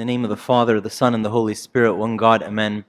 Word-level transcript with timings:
the 0.00 0.06
name 0.06 0.24
of 0.24 0.30
the 0.30 0.36
Father, 0.36 0.80
the 0.80 0.88
Son, 0.88 1.14
and 1.14 1.22
the 1.22 1.28
Holy 1.28 1.54
Spirit, 1.54 1.92
one 1.92 2.16
God, 2.16 2.42
amen. 2.42 2.86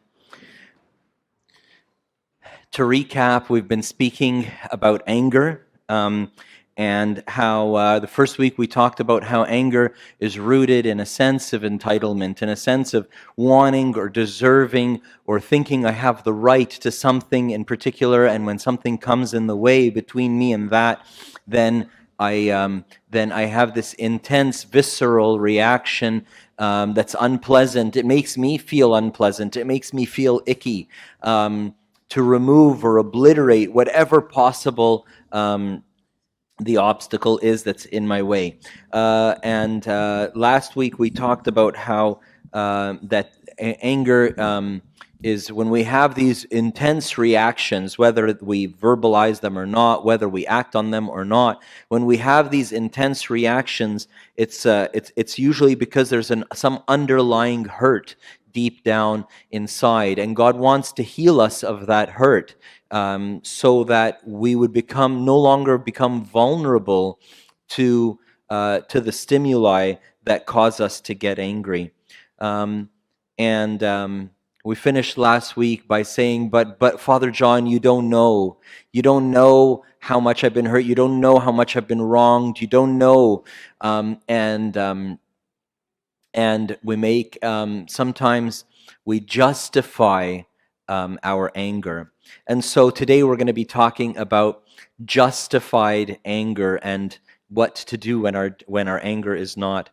To 2.71 2.83
recap, 2.83 3.49
we've 3.49 3.67
been 3.67 3.83
speaking 3.83 4.47
about 4.71 5.03
anger 5.05 5.67
um, 5.89 6.31
and 6.77 7.21
how 7.27 7.75
uh, 7.75 7.99
the 7.99 8.07
first 8.07 8.37
week 8.37 8.57
we 8.57 8.65
talked 8.65 9.01
about 9.01 9.25
how 9.25 9.43
anger 9.43 9.93
is 10.21 10.39
rooted 10.39 10.85
in 10.85 11.01
a 11.01 11.05
sense 11.05 11.51
of 11.51 11.63
entitlement, 11.63 12.41
in 12.41 12.47
a 12.47 12.55
sense 12.55 12.93
of 12.93 13.09
wanting 13.35 13.93
or 13.97 14.07
deserving 14.07 15.01
or 15.25 15.41
thinking 15.41 15.85
I 15.85 15.91
have 15.91 16.23
the 16.23 16.31
right 16.31 16.69
to 16.69 16.91
something 16.91 17.49
in 17.49 17.65
particular, 17.65 18.25
and 18.25 18.45
when 18.45 18.57
something 18.57 18.97
comes 18.97 19.33
in 19.33 19.47
the 19.47 19.57
way 19.57 19.89
between 19.89 20.39
me 20.39 20.53
and 20.53 20.69
that, 20.69 21.05
then 21.45 21.89
I, 22.21 22.49
um, 22.49 22.85
then 23.09 23.31
I 23.31 23.45
have 23.45 23.73
this 23.73 23.93
intense 23.95 24.63
visceral 24.63 25.39
reaction 25.39 26.25
um, 26.59 26.93
that's 26.93 27.15
unpleasant. 27.19 27.95
It 27.95 28.05
makes 28.05 28.37
me 28.37 28.59
feel 28.59 28.93
unpleasant. 28.95 29.57
It 29.57 29.65
makes 29.65 29.91
me 29.91 30.05
feel 30.05 30.41
icky. 30.45 30.87
Um, 31.23 31.75
to 32.09 32.21
remove 32.21 32.83
or 32.83 32.97
obliterate 32.97 33.71
whatever 33.71 34.21
possible 34.21 35.07
um, 35.31 35.81
the 36.59 36.75
obstacle 36.75 37.39
is 37.39 37.63
that's 37.63 37.85
in 37.85 38.05
my 38.05 38.21
way. 38.21 38.59
Uh, 38.91 39.35
and 39.43 39.87
uh, 39.87 40.29
last 40.35 40.75
week 40.75 40.99
we 40.99 41.09
talked 41.09 41.47
about 41.47 41.75
how 41.75 42.19
uh, 42.51 42.95
that 43.01 43.31
anger 43.59 44.39
um, 44.39 44.81
is 45.23 45.51
when 45.51 45.69
we 45.69 45.83
have 45.83 46.15
these 46.15 46.45
intense 46.45 47.17
reactions, 47.17 47.97
whether 47.97 48.37
we 48.41 48.67
verbalize 48.67 49.41
them 49.41 49.57
or 49.57 49.65
not, 49.65 50.03
whether 50.03 50.27
we 50.27 50.45
act 50.47 50.75
on 50.75 50.91
them 50.91 51.09
or 51.09 51.23
not. 51.23 51.61
When 51.89 52.05
we 52.05 52.17
have 52.17 52.49
these 52.49 52.71
intense 52.71 53.29
reactions, 53.29 54.07
it's 54.35 54.65
uh, 54.65 54.87
it's 54.93 55.11
it's 55.15 55.37
usually 55.37 55.75
because 55.75 56.09
there's 56.09 56.31
an, 56.31 56.45
some 56.53 56.83
underlying 56.87 57.65
hurt 57.65 58.15
deep 58.51 58.83
down 58.83 59.25
inside, 59.51 60.19
and 60.19 60.35
God 60.35 60.57
wants 60.57 60.91
to 60.93 61.03
heal 61.03 61.39
us 61.39 61.63
of 61.63 61.85
that 61.87 62.09
hurt, 62.09 62.55
um, 62.89 63.41
so 63.43 63.83
that 63.85 64.21
we 64.27 64.55
would 64.55 64.73
become 64.73 65.23
no 65.23 65.37
longer 65.37 65.77
become 65.77 66.25
vulnerable 66.25 67.19
to 67.69 68.19
uh, 68.49 68.79
to 68.81 68.99
the 68.99 69.11
stimuli 69.11 69.93
that 70.23 70.45
cause 70.45 70.79
us 70.79 70.99
to 71.01 71.13
get 71.13 71.37
angry, 71.37 71.91
um, 72.39 72.89
and. 73.37 73.83
Um, 73.83 74.31
we 74.63 74.75
finished 74.75 75.17
last 75.17 75.57
week 75.57 75.87
by 75.87 76.03
saying, 76.03 76.49
but, 76.49 76.77
but 76.77 76.99
Father 76.99 77.31
John, 77.31 77.65
you 77.65 77.79
don't 77.79 78.09
know. 78.09 78.57
You 78.91 79.01
don't 79.01 79.31
know 79.31 79.83
how 79.99 80.19
much 80.19 80.43
I've 80.43 80.53
been 80.53 80.65
hurt. 80.65 80.85
You 80.85 80.95
don't 80.95 81.19
know 81.19 81.39
how 81.39 81.51
much 81.51 81.75
I've 81.75 81.87
been 81.87 82.01
wronged. 82.01 82.61
You 82.61 82.67
don't 82.67 82.97
know. 82.97 83.43
Um, 83.81 84.19
and, 84.27 84.77
um, 84.77 85.19
and 86.33 86.77
we 86.83 86.95
make, 86.95 87.43
um, 87.43 87.87
sometimes 87.87 88.65
we 89.03 89.19
justify 89.19 90.41
um, 90.87 91.19
our 91.23 91.51
anger. 91.55 92.11
And 92.47 92.63
so 92.63 92.89
today 92.89 93.23
we're 93.23 93.37
going 93.37 93.47
to 93.47 93.53
be 93.53 93.65
talking 93.65 94.15
about 94.17 94.63
justified 95.05 96.19
anger 96.23 96.75
and 96.77 97.17
what 97.49 97.75
to 97.75 97.97
do 97.97 98.21
when 98.21 98.35
our, 98.35 98.55
when 98.67 98.87
our 98.87 98.99
anger 99.03 99.35
is 99.35 99.57
not 99.57 99.89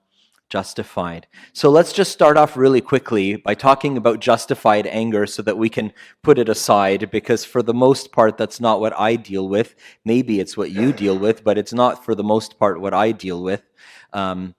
justified. 0.48 1.26
So 1.52 1.70
let's 1.70 1.92
just 1.92 2.12
start 2.12 2.36
off 2.36 2.56
really 2.56 2.80
quickly 2.80 3.36
by 3.36 3.54
talking 3.54 3.96
about 3.96 4.20
justified 4.20 4.86
anger 4.86 5.26
so 5.26 5.42
that 5.42 5.58
we 5.58 5.68
can 5.68 5.92
put 6.22 6.38
it 6.38 6.48
aside 6.48 7.10
because 7.10 7.44
for 7.44 7.62
the 7.62 7.74
most 7.74 8.12
part 8.12 8.36
that's 8.36 8.60
not 8.60 8.80
what 8.80 8.98
I 8.98 9.16
deal 9.16 9.48
with. 9.48 9.74
Maybe 10.04 10.40
it's 10.40 10.56
what 10.56 10.70
you 10.70 10.92
deal 10.92 11.18
with, 11.18 11.44
but 11.44 11.58
it's 11.58 11.72
not 11.72 12.04
for 12.04 12.14
the 12.14 12.24
most 12.24 12.58
part 12.58 12.80
what 12.80 12.94
I 12.94 13.12
deal 13.12 13.42
with. 13.42 13.62
Um, 14.12 14.54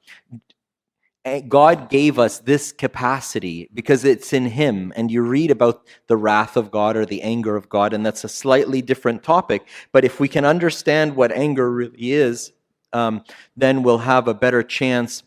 God 1.48 1.90
gave 1.90 2.18
us 2.18 2.40
this 2.40 2.72
capacity 2.72 3.70
because 3.74 4.06
it's 4.06 4.34
in 4.34 4.46
Him. 4.46 4.94
And 4.96 5.12
you 5.12 5.22
read 5.22 5.52
about 5.52 5.86
the 6.08 6.18
wrath 6.18 6.56
of 6.56 6.72
God 6.72 6.96
or 6.96 7.06
the 7.06 7.22
anger 7.22 7.56
of 7.56 7.70
God, 7.70 7.94
and 7.94 8.06
that's 8.06 8.24
a 8.24 8.30
slightly 8.30 8.82
different 8.82 9.22
topic. 9.22 9.68
But 9.92 10.06
if 10.06 10.20
we 10.20 10.28
can 10.28 10.46
understand 10.46 11.16
what 11.16 11.32
anger 11.32 11.72
really 11.72 12.14
is, 12.14 12.54
um, 12.94 13.24
then 13.56 13.84
we'll 13.84 14.00
have 14.00 14.28
a 14.28 14.34
better 14.34 14.64
chance 14.64 15.24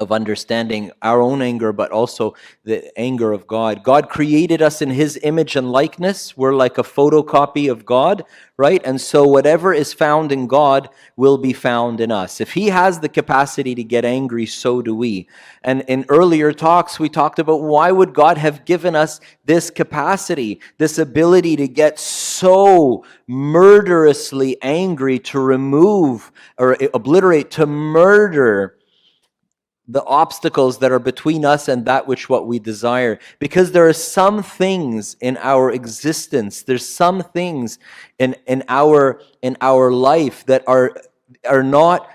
of 0.00 0.10
understanding 0.10 0.90
our 1.02 1.20
own 1.20 1.42
anger, 1.42 1.72
but 1.72 1.92
also 1.92 2.34
the 2.64 2.90
anger 2.98 3.32
of 3.32 3.46
God. 3.46 3.84
God 3.84 4.08
created 4.08 4.62
us 4.62 4.80
in 4.80 4.90
His 4.90 5.18
image 5.22 5.56
and 5.56 5.70
likeness. 5.70 6.36
We're 6.36 6.54
like 6.54 6.78
a 6.78 6.82
photocopy 6.82 7.70
of 7.70 7.84
God, 7.84 8.24
right? 8.56 8.80
And 8.84 8.98
so 8.98 9.26
whatever 9.26 9.74
is 9.74 9.92
found 9.92 10.32
in 10.32 10.46
God 10.46 10.88
will 11.16 11.36
be 11.36 11.52
found 11.52 12.00
in 12.00 12.10
us. 12.10 12.40
If 12.40 12.52
He 12.54 12.68
has 12.68 12.98
the 12.98 13.10
capacity 13.10 13.74
to 13.74 13.84
get 13.84 14.06
angry, 14.06 14.46
so 14.46 14.80
do 14.80 14.94
we. 14.94 15.28
And 15.62 15.82
in 15.82 16.06
earlier 16.08 16.52
talks, 16.52 16.98
we 16.98 17.10
talked 17.10 17.38
about 17.38 17.62
why 17.62 17.92
would 17.92 18.14
God 18.14 18.38
have 18.38 18.64
given 18.64 18.96
us 18.96 19.20
this 19.44 19.70
capacity, 19.70 20.60
this 20.78 20.98
ability 20.98 21.56
to 21.56 21.68
get 21.68 21.98
so 21.98 23.04
murderously 23.26 24.56
angry 24.62 25.18
to 25.18 25.38
remove 25.38 26.32
or 26.56 26.76
obliterate, 26.94 27.50
to 27.50 27.66
murder 27.66 28.76
the 29.92 30.04
obstacles 30.04 30.78
that 30.78 30.92
are 30.92 30.98
between 30.98 31.44
us 31.44 31.68
and 31.68 31.84
that 31.86 32.06
which 32.06 32.28
what 32.28 32.46
we 32.46 32.58
desire. 32.58 33.18
Because 33.38 33.72
there 33.72 33.88
are 33.88 33.92
some 33.92 34.42
things 34.42 35.16
in 35.20 35.36
our 35.38 35.70
existence 35.72 36.62
there's 36.62 36.86
some 36.86 37.22
things 37.22 37.78
in 38.18 38.36
in 38.46 38.62
our 38.68 39.20
in 39.42 39.56
our 39.60 39.92
life 39.92 40.44
that 40.46 40.62
are 40.66 40.94
are 41.48 41.62
not 41.62 42.08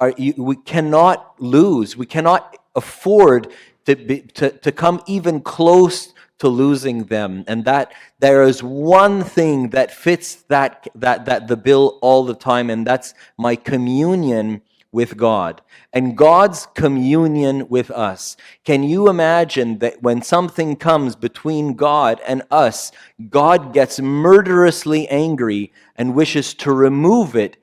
are 0.00 0.12
we 0.18 0.56
cannot 0.56 1.40
lose. 1.40 1.96
We 1.96 2.06
cannot 2.06 2.56
afford 2.74 3.52
to 3.86 3.96
be, 3.96 4.20
to, 4.20 4.50
to 4.50 4.72
come 4.72 5.02
even 5.06 5.40
close 5.40 6.12
to 6.38 6.48
losing 6.48 7.04
them. 7.04 7.44
And 7.46 7.64
that 7.66 7.92
there 8.18 8.42
is 8.42 8.62
one 8.62 9.22
thing 9.22 9.70
that 9.70 9.92
fits 9.92 10.36
that 10.48 10.88
that 10.94 11.26
that 11.26 11.48
the 11.48 11.56
bill 11.56 11.98
all 12.02 12.24
the 12.24 12.34
time 12.34 12.70
and 12.70 12.86
that's 12.86 13.14
my 13.38 13.54
communion 13.54 14.62
with 14.92 15.16
God. 15.16 15.62
And 15.92 16.16
God's 16.16 16.68
communion 16.74 17.68
with 17.68 17.90
us. 17.90 18.36
Can 18.64 18.82
you 18.82 19.08
imagine 19.08 19.78
that 19.78 20.02
when 20.02 20.22
something 20.22 20.76
comes 20.76 21.16
between 21.16 21.74
God 21.74 22.20
and 22.26 22.42
us, 22.50 22.92
God 23.30 23.72
gets 23.72 23.98
murderously 23.98 25.08
angry 25.08 25.72
and 25.96 26.14
wishes 26.14 26.54
to 26.54 26.72
remove 26.72 27.34
it 27.34 27.56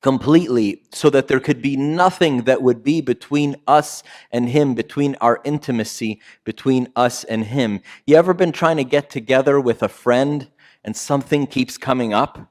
completely 0.00 0.82
so 0.92 1.10
that 1.10 1.28
there 1.28 1.40
could 1.40 1.60
be 1.60 1.76
nothing 1.76 2.42
that 2.44 2.62
would 2.62 2.82
be 2.82 3.00
between 3.00 3.56
us 3.66 4.02
and 4.32 4.48
him 4.48 4.74
between 4.74 5.14
our 5.20 5.40
intimacy 5.44 6.20
between 6.44 6.88
us 6.96 7.24
and 7.24 7.44
him? 7.44 7.80
You 8.06 8.16
ever 8.16 8.32
been 8.32 8.52
trying 8.52 8.76
to 8.78 8.84
get 8.84 9.10
together 9.10 9.60
with 9.60 9.82
a 9.82 9.88
friend 9.88 10.48
and 10.84 10.96
something 10.96 11.46
keeps 11.46 11.76
coming 11.76 12.14
up 12.14 12.49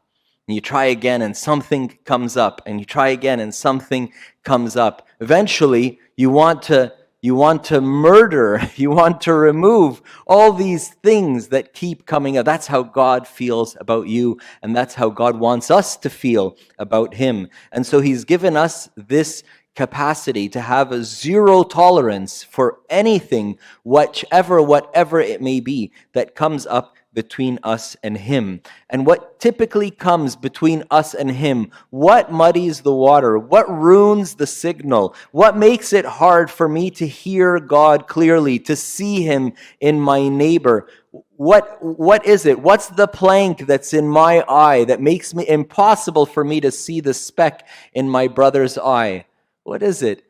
and 0.50 0.56
you 0.56 0.62
try 0.62 0.86
again 0.86 1.22
and 1.22 1.38
something 1.38 1.96
comes 2.06 2.36
up 2.36 2.60
and 2.66 2.80
you 2.80 2.86
try 2.86 3.10
again 3.10 3.40
and 3.40 3.54
something 3.54 4.12
comes 4.44 4.76
up. 4.76 5.08
Eventually 5.20 6.00
you 6.18 6.32
want 6.32 6.64
to 6.64 6.92
you 7.22 7.36
want 7.36 7.64
to 7.66 7.80
murder 7.82 8.60
you 8.76 8.90
want 8.90 9.22
to 9.22 9.34
remove 9.36 10.02
all 10.26 10.52
these 10.52 10.88
things 11.04 11.50
that 11.50 11.76
keep 11.76 12.08
coming 12.08 12.36
up. 12.36 12.48
That's 12.48 12.66
how 12.66 12.82
god 12.82 13.28
feels 13.28 13.78
about 13.80 14.08
you 14.08 14.40
and 14.64 14.76
that's 14.76 14.96
how 14.96 15.12
god 15.12 15.38
wants 15.38 15.70
us 15.70 15.96
to 15.98 16.10
feel 16.10 16.58
about 16.80 17.14
him. 17.14 17.48
And 17.72 17.86
so 17.86 18.02
he's 18.02 18.26
given 18.26 18.58
us 18.58 18.90
this 18.98 19.44
capacity 19.76 20.50
to 20.50 20.62
have 20.62 20.92
a 20.92 21.04
zero 21.04 21.62
tolerance 21.62 22.42
for 22.42 22.80
anything 22.90 23.60
whichever 23.84 24.64
whatever 24.64 25.20
it 25.20 25.44
may 25.44 25.60
be 25.60 25.92
that 26.14 26.34
comes 26.34 26.66
up 26.66 26.96
between 27.14 27.60
us 27.64 27.96
and 28.04 28.18
Him. 28.18 28.62
And 28.90 29.06
what 29.06 29.40
typically 29.40 29.92
comes 29.92 30.36
between 30.36 30.84
us 30.92 31.14
and 31.14 31.32
Him? 31.32 31.72
What 31.90 32.32
muddies 32.32 32.82
the 32.82 32.94
water? 32.94 33.38
What 33.38 33.70
ruins 33.70 34.36
the 34.36 34.48
signal? 34.48 35.16
What 35.32 35.58
makes 35.58 35.92
it 35.94 36.06
hard 36.06 36.52
for 36.52 36.70
me 36.70 36.92
to 36.92 37.08
hear 37.08 37.60
God 37.60 38.08
clearly, 38.08 38.60
to 38.60 38.76
see 38.76 39.24
Him 39.24 39.54
in 39.80 40.00
my 40.00 40.28
neighbor? 40.28 40.88
What, 41.36 41.84
what 41.84 42.26
is 42.26 42.46
it? 42.46 42.60
What's 42.60 42.88
the 42.88 43.08
plank 43.08 43.66
that's 43.66 43.94
in 43.94 44.08
my 44.08 44.44
eye 44.48 44.84
that 44.86 45.02
makes 45.02 45.34
me 45.34 45.48
impossible 45.48 46.26
for 46.26 46.44
me 46.44 46.62
to 46.62 46.72
see 46.72 47.00
the 47.00 47.14
speck 47.14 47.68
in 47.94 48.08
my 48.08 48.28
brother's 48.28 48.78
eye? 48.78 49.26
What 49.64 49.82
is 49.82 50.04
it? 50.04 50.24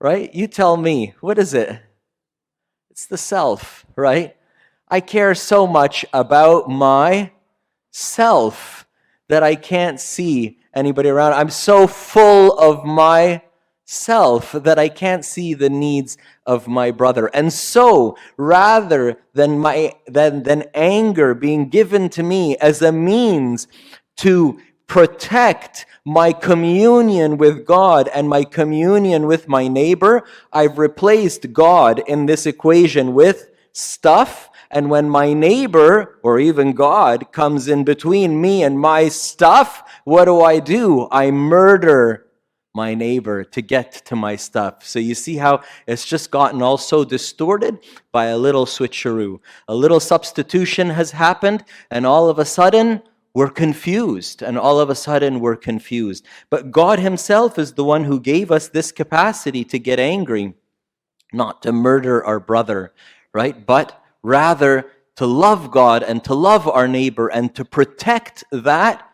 Right? 0.00 0.32
You 0.34 0.46
tell 0.46 0.76
me. 0.76 1.14
What 1.20 1.38
is 1.38 1.54
it? 1.54 1.80
It's 2.90 3.06
the 3.06 3.18
self, 3.18 3.86
right? 3.94 4.35
I 4.88 5.00
care 5.00 5.34
so 5.34 5.66
much 5.66 6.04
about 6.12 6.68
myself 6.68 7.32
that 9.28 9.42
I 9.42 9.56
can't 9.56 9.98
see 9.98 10.58
anybody 10.74 11.08
around. 11.08 11.32
I'm 11.32 11.50
so 11.50 11.88
full 11.88 12.56
of 12.58 12.84
myself 12.84 14.52
that 14.52 14.78
I 14.78 14.88
can't 14.88 15.24
see 15.24 15.54
the 15.54 15.70
needs 15.70 16.16
of 16.44 16.68
my 16.68 16.92
brother. 16.92 17.26
And 17.34 17.52
so, 17.52 18.16
rather 18.36 19.18
than 19.32 19.58
my 19.58 19.94
than, 20.06 20.44
than 20.44 20.64
anger 20.74 21.34
being 21.34 21.68
given 21.68 22.08
to 22.10 22.22
me 22.22 22.56
as 22.58 22.80
a 22.80 22.92
means 22.92 23.66
to 24.18 24.60
protect 24.86 25.86
my 26.04 26.32
communion 26.32 27.38
with 27.38 27.66
God 27.66 28.08
and 28.14 28.28
my 28.28 28.44
communion 28.44 29.26
with 29.26 29.48
my 29.48 29.66
neighbor, 29.66 30.22
I've 30.52 30.78
replaced 30.78 31.52
God 31.52 32.04
in 32.06 32.26
this 32.26 32.46
equation 32.46 33.14
with 33.14 33.50
stuff. 33.72 34.48
And 34.76 34.90
when 34.90 35.08
my 35.08 35.32
neighbor 35.32 36.18
or 36.22 36.38
even 36.38 36.74
God 36.74 37.32
comes 37.32 37.66
in 37.66 37.82
between 37.82 38.42
me 38.42 38.62
and 38.62 38.78
my 38.78 39.08
stuff, 39.08 39.82
what 40.04 40.26
do 40.26 40.42
I 40.42 40.60
do? 40.60 41.08
I 41.10 41.30
murder 41.30 42.26
my 42.74 42.92
neighbor 42.92 43.42
to 43.42 43.62
get 43.62 43.92
to 44.04 44.14
my 44.14 44.36
stuff. 44.36 44.86
So 44.86 44.98
you 44.98 45.14
see 45.14 45.36
how 45.36 45.62
it's 45.86 46.04
just 46.04 46.30
gotten 46.30 46.60
all 46.60 46.76
so 46.76 47.06
distorted 47.06 47.78
by 48.12 48.26
a 48.26 48.36
little 48.36 48.66
switcheroo. 48.66 49.40
A 49.66 49.74
little 49.74 49.98
substitution 49.98 50.90
has 50.90 51.12
happened, 51.12 51.64
and 51.90 52.04
all 52.04 52.28
of 52.28 52.38
a 52.38 52.44
sudden, 52.44 53.00
we're 53.32 53.48
confused, 53.48 54.42
and 54.42 54.58
all 54.58 54.78
of 54.78 54.90
a 54.90 54.94
sudden 54.94 55.40
we're 55.40 55.56
confused. 55.56 56.26
But 56.50 56.70
God 56.70 56.98
Himself 56.98 57.58
is 57.58 57.72
the 57.72 57.84
one 57.84 58.04
who 58.04 58.20
gave 58.20 58.50
us 58.50 58.68
this 58.68 58.92
capacity 58.92 59.64
to 59.64 59.78
get 59.78 59.98
angry, 59.98 60.52
not 61.32 61.62
to 61.62 61.72
murder 61.72 62.22
our 62.22 62.38
brother, 62.38 62.92
right? 63.32 63.64
But 63.64 64.02
rather 64.26 64.90
to 65.14 65.24
love 65.24 65.70
God 65.70 66.02
and 66.02 66.22
to 66.24 66.34
love 66.34 66.66
our 66.66 66.88
neighbor 66.88 67.28
and 67.28 67.54
to 67.54 67.64
protect 67.64 68.42
that 68.50 69.08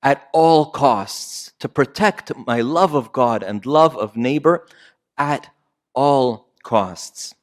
at 0.00 0.28
all 0.32 0.70
costs, 0.70 1.52
to 1.58 1.68
protect 1.68 2.30
my 2.46 2.60
love 2.60 2.94
of 2.94 3.12
God 3.12 3.42
and 3.42 3.66
love 3.66 3.96
of 3.96 4.16
neighbor 4.16 4.64
at 5.18 5.50
all 5.92 6.52
costs. 6.62 7.34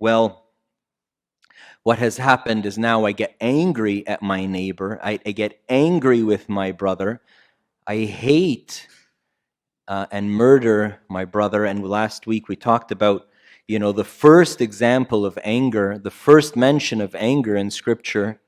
Well, 0.00 0.44
what 1.84 1.98
has 1.98 2.16
happened 2.16 2.66
is 2.66 2.76
now 2.76 3.04
I 3.04 3.12
get 3.12 3.36
angry 3.40 4.04
at 4.08 4.20
my 4.20 4.46
neighbor. 4.46 4.98
I, 5.02 5.20
I 5.24 5.30
get 5.30 5.60
angry 5.68 6.24
with 6.24 6.48
my 6.48 6.72
brother. 6.72 7.22
I 7.86 7.98
hate 7.98 8.88
uh, 9.86 10.06
and 10.10 10.32
murder 10.32 10.98
my 11.08 11.24
brother. 11.24 11.64
And 11.64 11.86
last 11.86 12.26
week 12.26 12.48
we 12.48 12.56
talked 12.56 12.90
about, 12.90 13.28
you 13.68 13.78
know, 13.78 13.92
the 13.92 14.04
first 14.04 14.60
example 14.60 15.26
of 15.26 15.38
anger, 15.42 15.98
the 15.98 16.10
first 16.10 16.56
mention 16.56 17.00
of 17.00 17.14
anger 17.16 17.56
in 17.56 17.70
Scripture. 17.70 18.40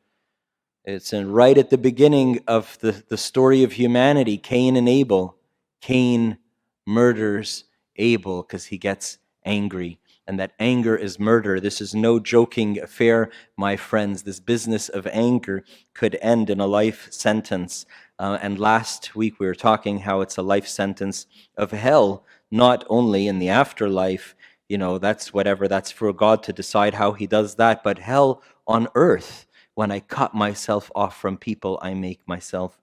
It's 0.84 1.12
in, 1.12 1.32
right 1.32 1.58
at 1.58 1.70
the 1.70 1.78
beginning 1.78 2.40
of 2.46 2.78
the, 2.80 3.02
the 3.08 3.16
story 3.16 3.62
of 3.62 3.72
humanity 3.72 4.38
Cain 4.38 4.76
and 4.76 4.88
Abel. 4.88 5.36
Cain 5.80 6.38
murders 6.86 7.64
Abel 7.96 8.42
because 8.42 8.66
he 8.66 8.78
gets 8.78 9.18
angry 9.44 9.98
and 10.28 10.38
that 10.38 10.52
anger 10.60 10.94
is 10.94 11.18
murder. 11.18 11.58
This 11.58 11.80
is 11.80 11.94
no 11.94 12.20
joking 12.20 12.78
affair, 12.78 13.30
my 13.56 13.76
friends. 13.76 14.22
This 14.22 14.40
business 14.40 14.90
of 14.90 15.06
anger 15.06 15.64
could 15.94 16.18
end 16.20 16.50
in 16.50 16.60
a 16.60 16.66
life 16.66 17.08
sentence. 17.10 17.86
Uh, 18.18 18.38
and 18.42 18.58
last 18.58 19.16
week 19.16 19.40
we 19.40 19.46
were 19.46 19.54
talking 19.54 20.00
how 20.00 20.20
it's 20.20 20.36
a 20.36 20.42
life 20.42 20.68
sentence 20.68 21.26
of 21.56 21.70
hell, 21.70 22.24
not 22.50 22.84
only 22.90 23.26
in 23.26 23.38
the 23.38 23.48
afterlife, 23.48 24.36
you 24.68 24.78
know, 24.78 24.98
that's 24.98 25.32
whatever, 25.32 25.68
that's 25.68 25.90
for 25.90 26.12
God 26.12 26.42
to 26.44 26.52
decide 26.52 26.94
how 26.94 27.12
He 27.12 27.26
does 27.26 27.56
that, 27.56 27.82
but 27.82 27.98
hell 27.98 28.42
on 28.66 28.88
earth. 28.94 29.46
When 29.74 29.92
I 29.92 30.00
cut 30.00 30.34
myself 30.34 30.90
off 30.94 31.16
from 31.16 31.36
people, 31.36 31.78
I 31.80 31.94
make 31.94 32.26
myself 32.26 32.80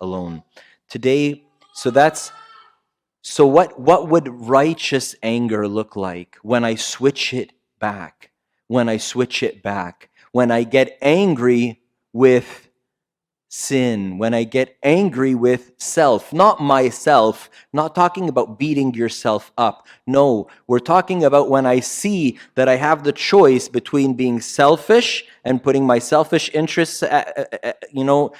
alone. 0.00 0.42
Today, 0.88 1.44
so 1.72 1.90
that's 1.90 2.32
so, 3.22 3.46
what, 3.46 3.78
what 3.78 4.08
would 4.08 4.26
righteous 4.28 5.14
anger 5.22 5.68
look 5.68 5.94
like 5.94 6.36
when 6.42 6.64
I 6.64 6.74
switch 6.74 7.32
it 7.32 7.52
back? 7.78 8.32
When 8.66 8.88
I 8.88 8.96
switch 8.96 9.44
it 9.44 9.62
back? 9.62 10.10
When 10.32 10.50
I 10.50 10.64
get 10.64 10.98
angry 11.00 11.80
with 12.12 12.68
sin, 13.54 14.16
when 14.16 14.32
I 14.32 14.44
get 14.44 14.78
angry 14.82 15.34
with 15.34 15.72
self, 15.76 16.32
not 16.32 16.58
myself, 16.58 17.50
not 17.74 17.94
talking 17.94 18.30
about 18.30 18.58
beating 18.58 18.94
yourself 18.94 19.52
up. 19.58 19.86
No, 20.06 20.48
we're 20.66 20.78
talking 20.78 21.22
about 21.24 21.50
when 21.50 21.66
I 21.66 21.80
see 21.80 22.38
that 22.54 22.66
I 22.66 22.76
have 22.76 23.04
the 23.04 23.12
choice 23.12 23.68
between 23.68 24.14
being 24.14 24.40
selfish 24.40 25.26
and 25.44 25.62
putting 25.62 25.84
my 25.84 25.98
selfish 25.98 26.50
interests, 26.54 27.02
uh, 27.02 27.30
uh, 27.36 27.44
uh, 27.62 27.72
you 27.92 28.04
know, 28.04 28.32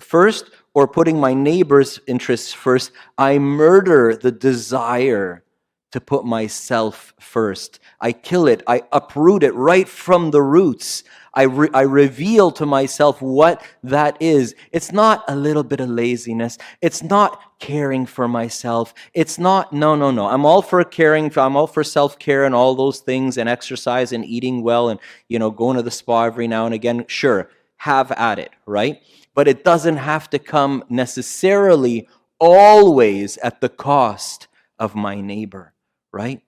first, 0.00 0.50
or 0.74 0.88
putting 0.88 1.20
my 1.20 1.32
neighbor's 1.32 2.00
interests 2.08 2.52
first. 2.52 2.90
I 3.16 3.38
murder 3.38 4.16
the 4.16 4.32
desire 4.32 5.44
to 5.92 6.00
put 6.00 6.24
myself 6.24 7.14
first. 7.20 7.78
I 8.00 8.10
kill 8.10 8.48
it. 8.48 8.62
I 8.66 8.82
uproot 8.90 9.44
it 9.44 9.54
right 9.54 9.88
from 9.88 10.32
the 10.32 10.42
roots. 10.42 11.04
I, 11.36 11.42
re- 11.42 11.68
I 11.74 11.82
reveal 11.82 12.50
to 12.52 12.64
myself 12.64 13.20
what 13.20 13.62
that 13.84 14.16
is. 14.20 14.54
It's 14.72 14.90
not 14.90 15.22
a 15.28 15.36
little 15.36 15.62
bit 15.62 15.80
of 15.80 15.90
laziness. 15.90 16.56
It's 16.80 17.02
not 17.02 17.40
caring 17.60 18.06
for 18.06 18.26
myself. 18.26 18.94
It's 19.12 19.38
not, 19.38 19.72
no, 19.72 19.94
no, 19.94 20.10
no. 20.10 20.26
I'm 20.26 20.46
all 20.46 20.62
for 20.62 20.82
caring. 20.82 21.30
I'm 21.36 21.54
all 21.54 21.66
for 21.66 21.84
self 21.84 22.18
care 22.18 22.44
and 22.44 22.54
all 22.54 22.74
those 22.74 23.00
things 23.00 23.36
and 23.36 23.48
exercise 23.48 24.12
and 24.12 24.24
eating 24.24 24.62
well 24.62 24.88
and, 24.88 24.98
you 25.28 25.38
know, 25.38 25.50
going 25.50 25.76
to 25.76 25.82
the 25.82 25.90
spa 25.90 26.24
every 26.24 26.48
now 26.48 26.64
and 26.64 26.74
again. 26.74 27.04
Sure, 27.06 27.50
have 27.76 28.10
at 28.12 28.38
it, 28.38 28.50
right? 28.64 29.02
But 29.34 29.46
it 29.46 29.62
doesn't 29.62 29.98
have 29.98 30.30
to 30.30 30.38
come 30.38 30.84
necessarily 30.88 32.08
always 32.40 33.36
at 33.38 33.60
the 33.60 33.68
cost 33.68 34.48
of 34.78 34.94
my 34.94 35.20
neighbor, 35.20 35.74
right? 36.12 36.40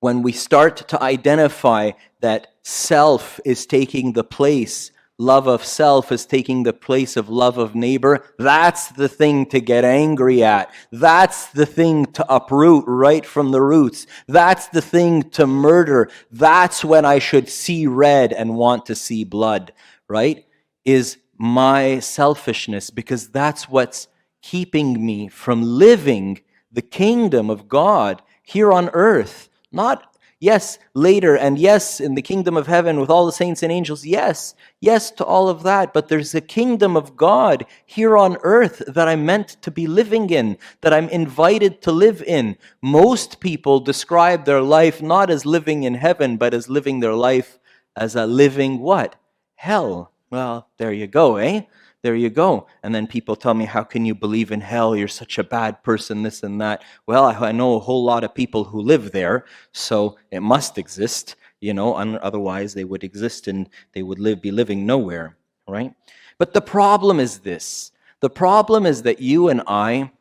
when 0.00 0.22
we 0.22 0.32
start 0.32 0.76
to 0.88 1.02
identify 1.02 1.90
that 2.20 2.48
self 2.66 3.38
is 3.44 3.64
taking 3.64 4.12
the 4.12 4.24
place, 4.24 4.90
love 5.18 5.46
of 5.46 5.64
self 5.64 6.10
is 6.10 6.26
taking 6.26 6.64
the 6.64 6.72
place 6.72 7.16
of 7.16 7.28
love 7.28 7.58
of 7.58 7.76
neighbor, 7.76 8.24
that's 8.38 8.88
the 8.88 9.08
thing 9.08 9.46
to 9.46 9.60
get 9.60 9.84
angry 9.84 10.42
at. 10.42 10.74
That's 10.90 11.46
the 11.46 11.64
thing 11.64 12.06
to 12.06 12.26
uproot 12.28 12.82
right 12.88 13.24
from 13.24 13.52
the 13.52 13.62
roots. 13.62 14.08
That's 14.26 14.66
the 14.66 14.82
thing 14.82 15.30
to 15.30 15.46
murder. 15.46 16.10
That's 16.32 16.84
when 16.84 17.04
I 17.04 17.20
should 17.20 17.48
see 17.48 17.86
red 17.86 18.32
and 18.32 18.56
want 18.56 18.86
to 18.86 18.96
see 18.96 19.22
blood, 19.22 19.72
right? 20.08 20.44
Is 20.84 21.18
my 21.38 22.00
selfishness, 22.00 22.90
because 22.90 23.28
that's 23.28 23.68
what's 23.68 24.08
keeping 24.42 25.06
me 25.06 25.28
from 25.28 25.62
living 25.62 26.40
the 26.72 26.82
kingdom 26.82 27.48
of 27.48 27.68
God 27.68 28.22
here 28.42 28.72
on 28.72 28.88
earth 28.88 29.50
not, 29.76 30.15
yes, 30.40 30.78
later, 30.94 31.36
and 31.36 31.58
yes, 31.58 32.00
in 32.00 32.14
the 32.14 32.22
kingdom 32.22 32.56
of 32.56 32.66
heaven 32.66 33.00
with 33.00 33.10
all 33.10 33.26
the 33.26 33.32
saints 33.32 33.62
and 33.62 33.72
angels. 33.72 34.04
Yes, 34.04 34.54
yes 34.80 35.10
to 35.12 35.24
all 35.24 35.48
of 35.48 35.62
that. 35.62 35.92
But 35.92 36.08
there's 36.08 36.34
a 36.34 36.40
kingdom 36.40 36.96
of 36.96 37.16
God 37.16 37.66
here 37.86 38.16
on 38.16 38.36
earth 38.42 38.82
that 38.86 39.08
I'm 39.08 39.26
meant 39.26 39.56
to 39.62 39.70
be 39.70 39.86
living 39.86 40.30
in, 40.30 40.58
that 40.80 40.92
I'm 40.92 41.08
invited 41.08 41.82
to 41.82 41.92
live 41.92 42.22
in. 42.22 42.56
Most 42.82 43.40
people 43.40 43.80
describe 43.80 44.44
their 44.44 44.62
life 44.62 45.02
not 45.02 45.30
as 45.30 45.46
living 45.46 45.84
in 45.84 45.94
heaven, 45.94 46.36
but 46.36 46.54
as 46.54 46.68
living 46.68 47.00
their 47.00 47.14
life 47.14 47.58
as 47.96 48.14
a 48.14 48.26
living 48.26 48.80
what? 48.80 49.16
Hell. 49.54 50.12
Well, 50.30 50.68
there 50.76 50.92
you 50.92 51.06
go, 51.06 51.36
eh? 51.36 51.62
There 52.06 52.14
you 52.14 52.30
go. 52.30 52.68
And 52.84 52.94
then 52.94 53.08
people 53.08 53.34
tell 53.34 53.52
me, 53.52 53.64
How 53.64 53.82
can 53.82 54.06
you 54.06 54.14
believe 54.14 54.52
in 54.52 54.60
hell? 54.60 54.94
You're 54.94 55.08
such 55.08 55.38
a 55.38 55.42
bad 55.42 55.82
person, 55.82 56.22
this 56.22 56.44
and 56.44 56.60
that. 56.60 56.84
Well, 57.04 57.24
I, 57.24 57.50
know 57.50 57.74
a 57.74 57.80
whole 57.80 58.04
lot 58.04 58.22
of 58.22 58.32
people 58.32 58.62
who 58.62 58.80
live 58.80 59.10
there, 59.10 59.44
so 59.72 60.16
it 60.30 60.38
must 60.38 60.78
exist, 60.78 61.34
you 61.60 61.74
know, 61.74 61.94
otherwise 61.96 62.74
they 62.74 62.84
would 62.84 63.02
exist 63.02 63.48
and 63.48 63.68
they 63.92 64.04
would 64.04 64.20
live, 64.20 64.40
be 64.40 64.52
living 64.52 64.86
nowhere, 64.86 65.36
right? 65.66 65.92
But 66.38 66.54
the 66.54 66.60
problem 66.60 67.18
is 67.18 67.40
this 67.40 67.90
the 68.20 68.30
problem 68.30 68.86
is 68.86 69.02
that 69.02 69.20
you 69.20 69.48
and 69.48 69.62
I 69.66 70.12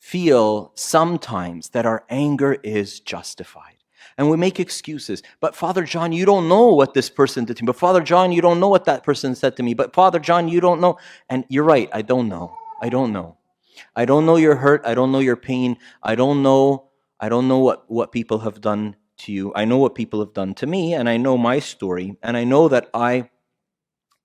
feel 0.00 0.72
sometimes 0.74 1.68
that 1.68 1.86
our 1.86 2.04
anger 2.08 2.54
is 2.64 2.98
justified 2.98 3.75
and 4.18 4.30
we 4.30 4.36
make 4.36 4.60
excuses. 4.60 5.22
But 5.40 5.54
Father 5.54 5.84
John, 5.84 6.12
you 6.12 6.24
don't 6.24 6.48
know 6.48 6.68
what 6.68 6.94
this 6.94 7.10
person 7.10 7.44
did 7.44 7.56
to 7.58 7.64
me. 7.64 7.66
But 7.66 7.76
Father 7.76 8.00
John, 8.00 8.32
you 8.32 8.40
don't 8.40 8.60
know 8.60 8.68
what 8.68 8.84
that 8.86 9.02
person 9.02 9.34
said 9.34 9.56
to 9.56 9.62
me. 9.62 9.74
But 9.74 9.94
Father 9.94 10.18
John, 10.18 10.48
you 10.48 10.60
don't 10.60 10.80
know. 10.80 10.98
And 11.28 11.44
you're 11.48 11.64
right, 11.64 11.90
I 11.92 12.02
don't 12.02 12.28
know. 12.28 12.56
I 12.80 12.88
don't 12.88 13.12
know. 13.12 13.36
I 13.94 14.04
don't 14.04 14.26
know 14.26 14.36
your 14.36 14.56
hurt. 14.56 14.82
I 14.84 14.94
don't 14.94 15.12
know 15.12 15.18
your 15.18 15.36
pain. 15.36 15.76
I 16.02 16.14
don't 16.14 16.42
know. 16.42 16.90
I 17.20 17.28
don't 17.28 17.48
know 17.48 17.58
what, 17.58 17.90
what 17.90 18.12
people 18.12 18.40
have 18.40 18.60
done 18.60 18.96
to 19.18 19.32
you. 19.32 19.52
I 19.54 19.64
know 19.64 19.78
what 19.78 19.94
people 19.94 20.20
have 20.20 20.34
done 20.34 20.54
to 20.54 20.66
me, 20.66 20.94
and 20.94 21.08
I 21.08 21.16
know 21.16 21.38
my 21.38 21.58
story, 21.58 22.16
and 22.22 22.36
I 22.36 22.44
know 22.44 22.68
that 22.68 22.90
I 22.92 23.30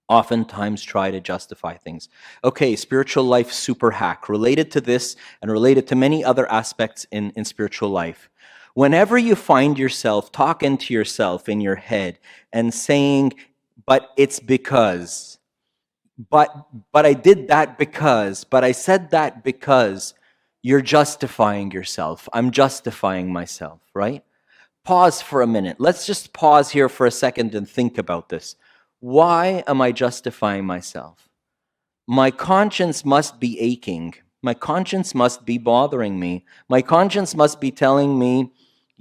oftentimes 0.09 0.83
try 0.83 1.09
to 1.09 1.21
justify 1.21 1.77
things. 1.77 2.09
Okay, 2.43 2.75
spiritual 2.75 3.23
life 3.23 3.51
super 3.51 3.91
hack 3.91 4.27
related 4.27 4.69
to 4.71 4.81
this 4.81 5.15
and 5.41 5.49
related 5.49 5.87
to 5.87 5.95
many 5.95 6.23
other 6.23 6.51
aspects 6.51 7.05
in, 7.11 7.31
in 7.37 7.45
spiritual 7.45 7.89
life. 7.89 8.29
Whenever 8.73 9.17
you 9.17 9.35
find 9.35 9.77
yourself 9.77 10.31
talking 10.31 10.77
to 10.77 10.93
yourself 10.93 11.49
in 11.49 11.61
your 11.61 11.75
head 11.75 12.19
and 12.53 12.73
saying, 12.73 13.33
but 13.85 14.11
it's 14.17 14.39
because, 14.39 15.39
but, 16.29 16.67
but 16.91 17.05
I 17.05 17.13
did 17.13 17.47
that 17.49 17.77
because, 17.77 18.43
but 18.43 18.63
I 18.63 18.71
said 18.71 19.11
that 19.11 19.43
because, 19.43 20.13
you're 20.63 20.81
justifying 20.81 21.71
yourself. 21.71 22.29
I'm 22.33 22.51
justifying 22.51 23.33
myself, 23.33 23.79
right? 23.95 24.23
Pause 24.83 25.23
for 25.23 25.41
a 25.41 25.47
minute. 25.47 25.77
Let's 25.79 26.05
just 26.05 26.33
pause 26.33 26.69
here 26.69 26.87
for 26.87 27.07
a 27.07 27.11
second 27.11 27.55
and 27.55 27.67
think 27.67 27.97
about 27.97 28.29
this. 28.29 28.55
Why 28.99 29.63
am 29.65 29.81
I 29.81 29.91
justifying 29.91 30.65
myself? 30.65 31.27
my 32.11 32.29
conscience 32.29 33.05
must 33.05 33.39
be 33.39 33.57
aching. 33.61 34.13
My 34.41 34.53
conscience 34.53 35.15
must 35.15 35.45
be 35.45 35.57
bothering 35.57 36.19
me. 36.19 36.45
My 36.67 36.81
conscience 36.81 37.35
must 37.35 37.61
be 37.61 37.71
telling 37.71 38.19
me 38.19 38.51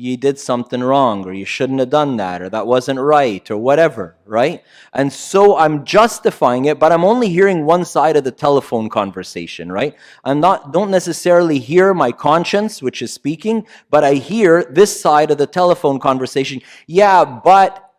you 0.00 0.16
did 0.16 0.38
something 0.38 0.82
wrong 0.82 1.26
or 1.26 1.32
you 1.32 1.44
shouldn't 1.44 1.78
have 1.78 1.90
done 1.90 2.16
that 2.16 2.40
or 2.40 2.48
that 2.48 2.66
wasn't 2.66 2.98
right 2.98 3.50
or 3.50 3.58
whatever, 3.58 4.16
right? 4.24 4.64
And 4.94 5.12
so 5.12 5.58
I'm 5.58 5.84
justifying 5.84 6.64
it, 6.64 6.78
but 6.78 6.90
I'm 6.90 7.04
only 7.04 7.28
hearing 7.28 7.66
one 7.66 7.84
side 7.84 8.16
of 8.16 8.24
the 8.24 8.30
telephone 8.30 8.88
conversation, 8.88 9.70
right? 9.70 9.94
I'm 10.24 10.40
not 10.40 10.72
don't 10.72 10.90
necessarily 10.90 11.58
hear 11.58 11.92
my 11.92 12.12
conscience 12.12 12.82
which 12.82 13.02
is 13.02 13.12
speaking, 13.12 13.66
but 13.90 14.02
I 14.02 14.14
hear 14.14 14.64
this 14.64 14.98
side 14.98 15.30
of 15.30 15.36
the 15.36 15.46
telephone 15.46 16.00
conversation. 16.00 16.62
Yeah, 16.86 17.24
but 17.26 17.92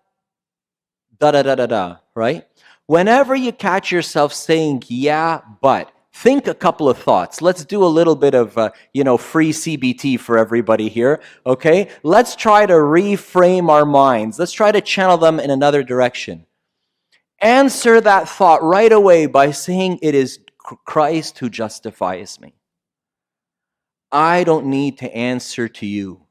da 1.20 1.32
da 1.32 1.44
da 1.44 1.54
da 1.56 1.68
da, 1.68 1.98
right? 2.16 2.48
Whenever 2.88 3.36
you 3.36 3.52
catch 3.52 3.92
yourself 3.92 4.34
saying 4.34 4.84
yeah, 4.88 5.42
but 5.62 5.92
think 6.14 6.48
a 6.48 6.54
couple 6.54 6.90
of 6.90 6.98
thoughts. 6.98 7.42
Let's 7.42 7.66
do 7.66 7.84
a 7.84 7.86
little 7.86 8.16
bit 8.16 8.34
of, 8.34 8.58
uh, 8.58 8.72
you 8.94 9.04
know, 9.04 9.18
free 9.18 9.52
CBT 9.52 10.20
for 10.20 10.38
everybody 10.38 10.90
here, 10.90 11.22
okay? 11.46 11.90
Let's 12.04 12.36
try 12.36 12.66
to 12.66 12.74
reframe 12.74 13.70
our 13.70 13.86
minds. 13.86 14.38
Let's 14.38 14.52
try 14.52 14.72
to 14.72 14.82
channel 14.82 15.18
them 15.18 15.40
in 15.40 15.50
another 15.50 15.84
direction. 15.84 16.46
Answer 17.40 18.02
that 18.02 18.30
thought 18.30 18.62
right 18.62 18.92
away 18.92 19.26
by 19.26 19.52
saying, 19.52 20.00
It 20.02 20.14
is 20.14 20.40
Christ 20.86 21.40
who 21.40 21.50
justifies 21.50 22.40
me. 22.40 22.54
I 24.12 24.44
don't 24.44 24.68
need 24.68 24.98
to 25.00 25.16
answer 25.16 25.68
to 25.70 25.86
you 25.86 26.22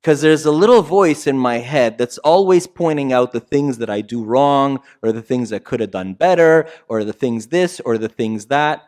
because 0.00 0.20
there's 0.20 0.44
a 0.44 0.50
little 0.52 0.82
voice 0.82 1.26
in 1.26 1.36
my 1.36 1.58
head 1.58 1.98
that's 1.98 2.18
always 2.18 2.66
pointing 2.66 3.12
out 3.12 3.32
the 3.32 3.40
things 3.40 3.78
that 3.78 3.90
I 3.90 4.00
do 4.00 4.22
wrong, 4.22 4.80
or 5.02 5.12
the 5.12 5.22
things 5.22 5.52
I 5.52 5.58
could 5.58 5.80
have 5.80 5.90
done 5.90 6.14
better, 6.14 6.68
or 6.88 7.04
the 7.04 7.12
things 7.12 7.48
this, 7.48 7.80
or 7.80 7.98
the 7.98 8.08
things 8.08 8.46
that. 8.46 8.84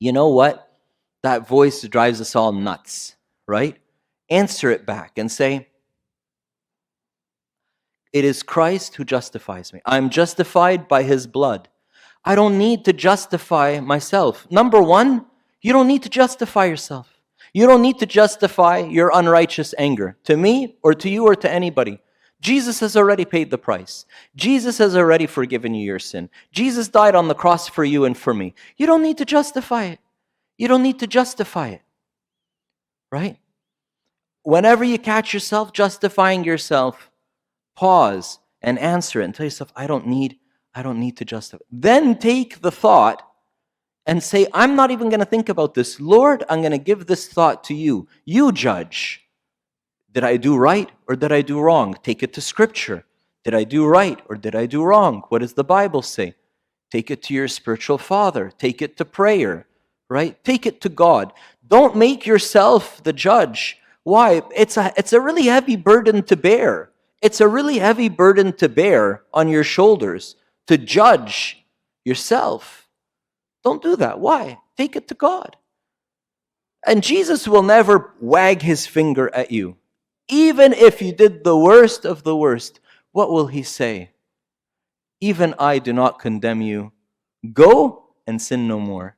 You 0.00 0.12
know 0.12 0.28
what? 0.28 0.68
That 1.22 1.46
voice 1.46 1.82
drives 1.82 2.20
us 2.20 2.34
all 2.34 2.52
nuts, 2.52 3.14
right? 3.46 3.78
Answer 4.28 4.70
it 4.70 4.84
back 4.84 5.18
and 5.18 5.30
say, 5.30 5.68
It 8.12 8.24
is 8.24 8.42
Christ 8.42 8.96
who 8.96 9.04
justifies 9.04 9.72
me. 9.72 9.80
I'm 9.86 10.10
justified 10.10 10.88
by 10.88 11.04
his 11.04 11.28
blood. 11.28 11.68
I 12.24 12.34
don't 12.34 12.58
need 12.58 12.84
to 12.86 12.92
justify 12.92 13.80
myself. 13.80 14.46
Number 14.50 14.82
one, 14.82 15.26
you 15.60 15.72
don't 15.72 15.88
need 15.88 16.02
to 16.02 16.08
justify 16.08 16.64
yourself. 16.64 17.11
You 17.52 17.66
don't 17.66 17.82
need 17.82 17.98
to 17.98 18.06
justify 18.06 18.78
your 18.78 19.10
unrighteous 19.12 19.74
anger 19.76 20.16
to 20.24 20.36
me 20.36 20.76
or 20.82 20.94
to 20.94 21.08
you 21.08 21.26
or 21.26 21.34
to 21.36 21.50
anybody. 21.50 22.00
Jesus 22.40 22.80
has 22.80 22.96
already 22.96 23.24
paid 23.24 23.50
the 23.50 23.58
price. 23.58 24.04
Jesus 24.34 24.78
has 24.78 24.96
already 24.96 25.26
forgiven 25.26 25.74
you 25.74 25.84
your 25.84 25.98
sin. 25.98 26.28
Jesus 26.50 26.88
died 26.88 27.14
on 27.14 27.28
the 27.28 27.34
cross 27.34 27.68
for 27.68 27.84
you 27.84 28.04
and 28.04 28.16
for 28.16 28.34
me. 28.34 28.54
You 28.76 28.86
don't 28.86 29.02
need 29.02 29.18
to 29.18 29.24
justify 29.24 29.84
it. 29.84 30.00
You 30.58 30.66
don't 30.66 30.82
need 30.82 30.98
to 30.98 31.06
justify 31.06 31.68
it. 31.68 31.82
Right? 33.12 33.38
Whenever 34.42 34.82
you 34.82 34.98
catch 34.98 35.32
yourself 35.32 35.72
justifying 35.72 36.42
yourself, 36.42 37.10
pause 37.76 38.40
and 38.60 38.78
answer 38.78 39.20
it 39.20 39.24
and 39.24 39.34
tell 39.34 39.44
yourself, 39.44 39.72
I 39.76 39.86
don't 39.86 40.06
need, 40.06 40.38
I 40.74 40.82
don't 40.82 40.98
need 40.98 41.16
to 41.18 41.24
justify. 41.24 41.62
Then 41.70 42.18
take 42.18 42.60
the 42.60 42.72
thought 42.72 43.28
and 44.06 44.22
say, 44.22 44.46
I'm 44.52 44.74
not 44.74 44.90
even 44.90 45.08
going 45.08 45.20
to 45.20 45.26
think 45.26 45.48
about 45.48 45.74
this. 45.74 46.00
Lord, 46.00 46.44
I'm 46.48 46.60
going 46.60 46.72
to 46.72 46.78
give 46.78 47.06
this 47.06 47.28
thought 47.28 47.64
to 47.64 47.74
you. 47.74 48.08
You 48.24 48.52
judge. 48.52 49.22
Did 50.12 50.24
I 50.24 50.36
do 50.36 50.56
right 50.56 50.90
or 51.08 51.16
did 51.16 51.32
I 51.32 51.42
do 51.42 51.60
wrong? 51.60 51.96
Take 52.02 52.22
it 52.22 52.32
to 52.34 52.40
Scripture. 52.40 53.04
Did 53.44 53.54
I 53.54 53.64
do 53.64 53.86
right 53.86 54.20
or 54.28 54.36
did 54.36 54.54
I 54.54 54.66
do 54.66 54.82
wrong? 54.82 55.22
What 55.28 55.40
does 55.40 55.54
the 55.54 55.64
Bible 55.64 56.02
say? 56.02 56.34
Take 56.90 57.10
it 57.10 57.22
to 57.24 57.34
your 57.34 57.48
spiritual 57.48 57.98
father. 57.98 58.52
Take 58.58 58.82
it 58.82 58.96
to 58.98 59.04
prayer, 59.04 59.66
right? 60.10 60.42
Take 60.44 60.66
it 60.66 60.80
to 60.82 60.88
God. 60.88 61.32
Don't 61.66 61.96
make 61.96 62.26
yourself 62.26 63.02
the 63.02 63.12
judge. 63.14 63.78
Why? 64.04 64.42
It's 64.54 64.76
a, 64.76 64.92
it's 64.96 65.12
a 65.12 65.20
really 65.20 65.44
heavy 65.44 65.76
burden 65.76 66.22
to 66.24 66.36
bear. 66.36 66.90
It's 67.22 67.40
a 67.40 67.48
really 67.48 67.78
heavy 67.78 68.08
burden 68.08 68.52
to 68.54 68.68
bear 68.68 69.22
on 69.32 69.48
your 69.48 69.64
shoulders 69.64 70.36
to 70.66 70.76
judge 70.76 71.64
yourself. 72.04 72.81
Don't 73.64 73.82
do 73.82 73.96
that. 73.96 74.18
Why? 74.20 74.58
Take 74.76 74.96
it 74.96 75.08
to 75.08 75.14
God. 75.14 75.56
And 76.86 77.02
Jesus 77.02 77.46
will 77.46 77.62
never 77.62 78.12
wag 78.20 78.62
his 78.62 78.86
finger 78.86 79.32
at 79.34 79.50
you. 79.50 79.76
Even 80.28 80.72
if 80.72 81.00
you 81.00 81.12
did 81.12 81.44
the 81.44 81.56
worst 81.56 82.04
of 82.04 82.24
the 82.24 82.36
worst, 82.36 82.80
what 83.12 83.30
will 83.30 83.46
he 83.46 83.62
say? 83.62 84.10
Even 85.20 85.54
I 85.58 85.78
do 85.78 85.92
not 85.92 86.18
condemn 86.18 86.60
you. 86.60 86.92
Go 87.52 88.04
and 88.26 88.42
sin 88.42 88.66
no 88.66 88.80
more. 88.80 89.16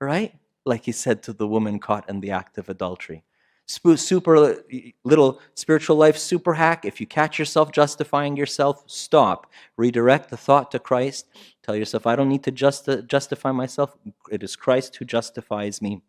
Right? 0.00 0.34
Like 0.64 0.84
he 0.84 0.92
said 0.92 1.22
to 1.24 1.32
the 1.32 1.48
woman 1.48 1.78
caught 1.78 2.08
in 2.08 2.20
the 2.20 2.30
act 2.30 2.58
of 2.58 2.68
adultery 2.68 3.24
super 3.66 4.62
little 5.04 5.40
spiritual 5.54 5.96
life 5.96 6.16
super 6.16 6.54
hack. 6.54 6.84
If 6.84 7.00
you 7.00 7.06
catch 7.06 7.38
yourself 7.38 7.72
justifying 7.72 8.36
yourself, 8.36 8.84
stop. 8.86 9.50
Redirect 9.76 10.30
the 10.30 10.36
thought 10.36 10.70
to 10.70 10.78
Christ. 10.78 11.26
Tell 11.62 11.74
yourself, 11.74 12.06
I 12.06 12.16
don't 12.16 12.28
need 12.28 12.44
to 12.44 12.52
just, 12.52 12.88
justify 13.06 13.50
myself. 13.50 13.96
It 14.30 14.42
is 14.42 14.54
Christ 14.56 14.96
who 14.96 15.04
justifies 15.04 15.82
me. 15.82 16.00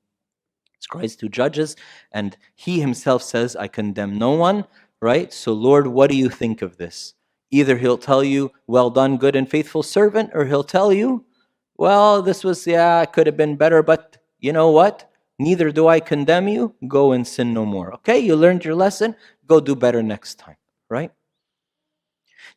It's 0.76 0.86
Christ 0.86 1.22
who 1.22 1.30
judges, 1.30 1.76
and 2.12 2.38
He 2.54 2.80
Himself 2.80 3.24
says, 3.24 3.56
I 3.56 3.68
condemn 3.68 4.20
no 4.20 4.32
one, 4.34 4.66
right? 5.02 5.34
So, 5.34 5.52
Lord, 5.54 5.88
what 5.88 6.12
do 6.12 6.16
you 6.16 6.30
think 6.30 6.62
of 6.62 6.78
this? 6.78 7.16
Either 7.50 7.78
He'll 7.78 7.98
tell 7.98 8.24
you, 8.24 8.52
Well 8.68 8.92
done, 8.92 9.18
good 9.18 9.36
and 9.36 9.50
faithful 9.50 9.82
servant, 9.82 10.30
or 10.34 10.46
He'll 10.46 10.64
tell 10.64 10.94
you, 10.94 11.26
Well, 11.78 12.22
this 12.22 12.44
was, 12.44 12.68
yeah, 12.68 13.04
could 13.06 13.26
have 13.26 13.38
been 13.38 13.56
better, 13.56 13.82
but 13.82 14.18
you 14.40 14.54
know 14.54 14.70
what? 14.70 15.12
Neither 15.40 15.72
do 15.72 15.88
I 15.88 16.00
condemn 16.00 16.48
you. 16.48 16.76
Go 16.88 17.12
and 17.12 17.28
sin 17.28 17.54
no 17.54 17.66
more. 17.66 17.94
Okay, 17.96 18.20
you 18.20 18.36
learned 18.36 18.66
your 18.66 18.76
lesson. 18.76 19.16
Go 19.46 19.60
do 19.60 19.76
better 19.76 20.02
next 20.02 20.36
time, 20.36 20.56
right? 20.90 21.12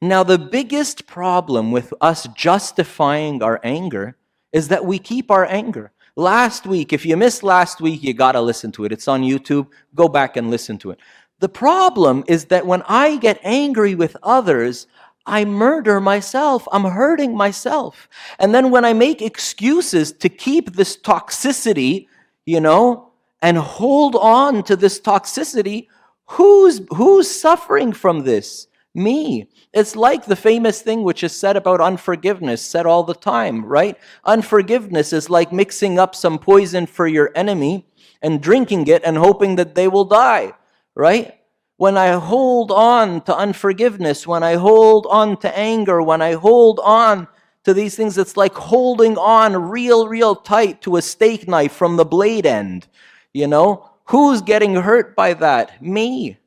Now, 0.01 0.23
the 0.23 0.39
biggest 0.39 1.07
problem 1.07 1.73
with 1.73 1.93
us 2.01 2.27
justifying 2.35 3.43
our 3.43 3.61
anger 3.63 4.17
is 4.53 4.69
that 4.69 4.87
we 4.87 4.99
keep 4.99 5.31
our 5.31 5.45
anger. 5.45 5.93
Last 6.17 6.67
week, 6.67 6.93
if 6.93 7.05
you 7.05 7.17
missed 7.17 7.43
last 7.43 7.81
week, 7.81 8.03
you 8.03 8.15
got 8.15 8.33
to 8.33 8.41
listen 8.41 8.73
to 8.73 8.85
it. 8.85 8.93
It's 8.93 9.09
on 9.09 9.23
YouTube. 9.23 9.69
Go 9.95 10.09
back 10.09 10.37
and 10.37 10.51
listen 10.51 10.79
to 10.79 10.91
it. 10.91 11.01
The 11.39 11.49
problem 11.49 12.25
is 12.29 12.47
that 12.47 12.67
when 12.67 12.83
I 12.83 13.17
get 13.17 13.41
angry 13.43 13.95
with 13.95 14.17
others, 14.23 14.87
I 15.27 15.45
murder 15.45 16.01
myself. 16.01 16.67
I'm 16.73 16.85
hurting 16.85 17.37
myself. 17.37 18.09
And 18.39 18.55
then 18.55 18.71
when 18.71 18.85
I 18.85 18.93
make 18.93 19.23
excuses 19.23 20.13
to 20.13 20.29
keep 20.29 20.73
this 20.73 20.97
toxicity 20.97 22.09
you 22.51 22.61
know, 22.61 23.13
and 23.41 23.57
hold 23.57 24.17
on 24.17 24.63
to 24.65 24.75
this 24.75 25.01
toxicity, 25.01 25.87
who's 26.27 26.83
who's 26.97 27.31
suffering 27.31 27.93
from 27.93 28.25
this? 28.25 28.67
Me. 28.93 29.49
It's 29.73 29.95
like 29.95 30.25
the 30.25 30.35
famous 30.35 30.83
thing 30.83 31.05
which 31.05 31.23
is 31.23 31.33
said 31.33 31.57
about 31.57 31.81
unforgiveness, 31.81 32.61
said 32.61 32.87
all 32.87 33.05
the 33.05 33.15
time, 33.15 33.65
right? 33.65 33.97
Unforgiveness 34.25 35.13
is 35.13 35.31
like 35.31 35.53
mixing 35.53 35.97
up 35.97 36.17
some 36.17 36.41
poison 36.41 36.87
for 36.87 37.07
your 37.07 37.31
enemy 37.37 37.87
and 38.21 38.43
drinking 38.43 38.89
it 38.89 39.03
and 39.05 39.17
hoping 39.17 39.55
that 39.57 39.77
they 39.77 39.87
will 39.87 40.05
die, 40.05 40.53
right? 40.97 41.39
When 41.77 41.97
I 41.97 42.09
hold 42.19 42.73
on 42.73 43.21
to 43.23 43.37
unforgiveness, 43.37 44.27
when 44.27 44.43
I 44.43 44.55
hold 44.55 45.07
on 45.09 45.37
to 45.39 45.57
anger, 45.57 46.03
when 46.03 46.21
I 46.21 46.33
hold 46.33 46.81
on 46.83 47.29
to 47.65 47.75
these 47.75 47.95
things. 47.95 48.19
It's 48.19 48.37
like 48.37 48.55
holding 48.55 49.17
on 49.19 49.71
real, 49.71 50.09
real 50.09 50.35
tight 50.35 50.83
to 50.83 50.97
a 50.97 51.03
steak 51.03 51.49
knife 51.49 51.73
from 51.73 51.97
the 51.97 52.05
blade 52.05 52.47
end. 52.47 52.89
You 53.33 53.47
know, 53.47 53.91
who's 54.05 54.43
getting 54.43 54.75
hurt 54.75 55.15
by 55.15 55.35
that? 55.35 55.83
Me. 55.83 56.39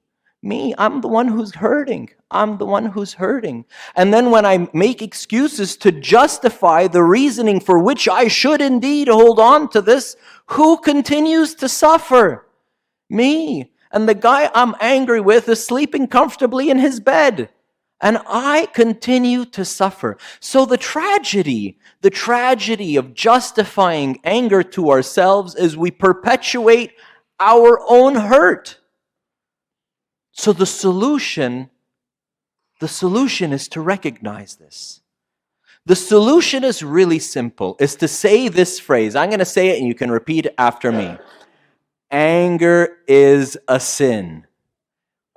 Me. 0.41 0.74
I'm 0.77 1.01
the 1.01 1.08
one 1.08 1.27
who's 1.27 1.55
hurting. 1.55 2.10
I'm 2.29 2.58
the 2.58 2.65
one 2.65 2.86
who's 2.86 3.13
hurting. 3.13 3.65
And 3.96 4.13
then 4.13 4.32
when 4.32 4.46
I 4.46 4.67
make 4.74 5.01
excuses 5.01 5.77
to 5.77 5.91
justify 5.91 6.88
the 6.88 7.03
reasoning 7.03 7.60
for 7.60 7.79
which 7.79 8.10
I 8.10 8.27
should 8.27 8.60
indeed 8.60 9.08
hold 9.08 9.39
on 9.39 9.70
to 9.70 9.82
this, 9.82 10.17
who 10.48 10.77
continues 10.77 11.55
to 11.55 11.70
suffer? 11.70 12.48
Me. 13.10 13.72
And 13.91 14.10
the 14.10 14.15
guy 14.15 14.50
I'm 14.55 14.75
angry 14.82 15.22
with 15.22 15.48
is 15.48 15.63
sleeping 15.63 16.08
comfortably 16.08 16.72
in 16.72 16.79
his 16.79 17.00
bed 17.00 17.50
and 18.03 18.19
I 18.27 18.67
continue 18.74 19.45
to 19.45 19.63
suffer. 19.63 20.17
So 20.41 20.65
the 20.65 20.77
tragedy, 20.77 21.79
the 22.01 22.10
tragedy 22.10 22.98
of 22.98 23.13
justifying 23.13 24.19
anger 24.25 24.62
to 24.62 24.91
ourselves 24.91 25.55
is 25.55 25.77
we 25.77 25.89
perpetuate 25.89 26.91
our 27.39 27.79
own 27.88 28.15
hurt. 28.15 28.77
So 30.33 30.51
the 30.51 30.65
solution, 30.65 31.69
the 32.81 32.89
solution 32.89 33.53
is 33.53 33.69
to 33.69 33.79
recognize 33.79 34.55
this. 34.57 35.00
The 35.86 35.95
solution 35.95 36.65
is 36.65 36.83
really 36.83 37.19
simple, 37.19 37.77
is 37.79 37.95
to 37.98 38.10
say 38.10 38.50
this 38.50 38.79
phrase. 38.79 39.15
I'm 39.15 39.29
going 39.29 39.39
to 39.39 39.45
say 39.45 39.69
it 39.69 39.79
and 39.79 39.88
you 39.88 39.95
can 39.95 40.12
repeat 40.12 40.48
after 40.57 40.91
me. 40.91 41.17
Anger 42.12 42.98
is 43.07 43.57
a 43.69 43.79
sin. 43.79 44.45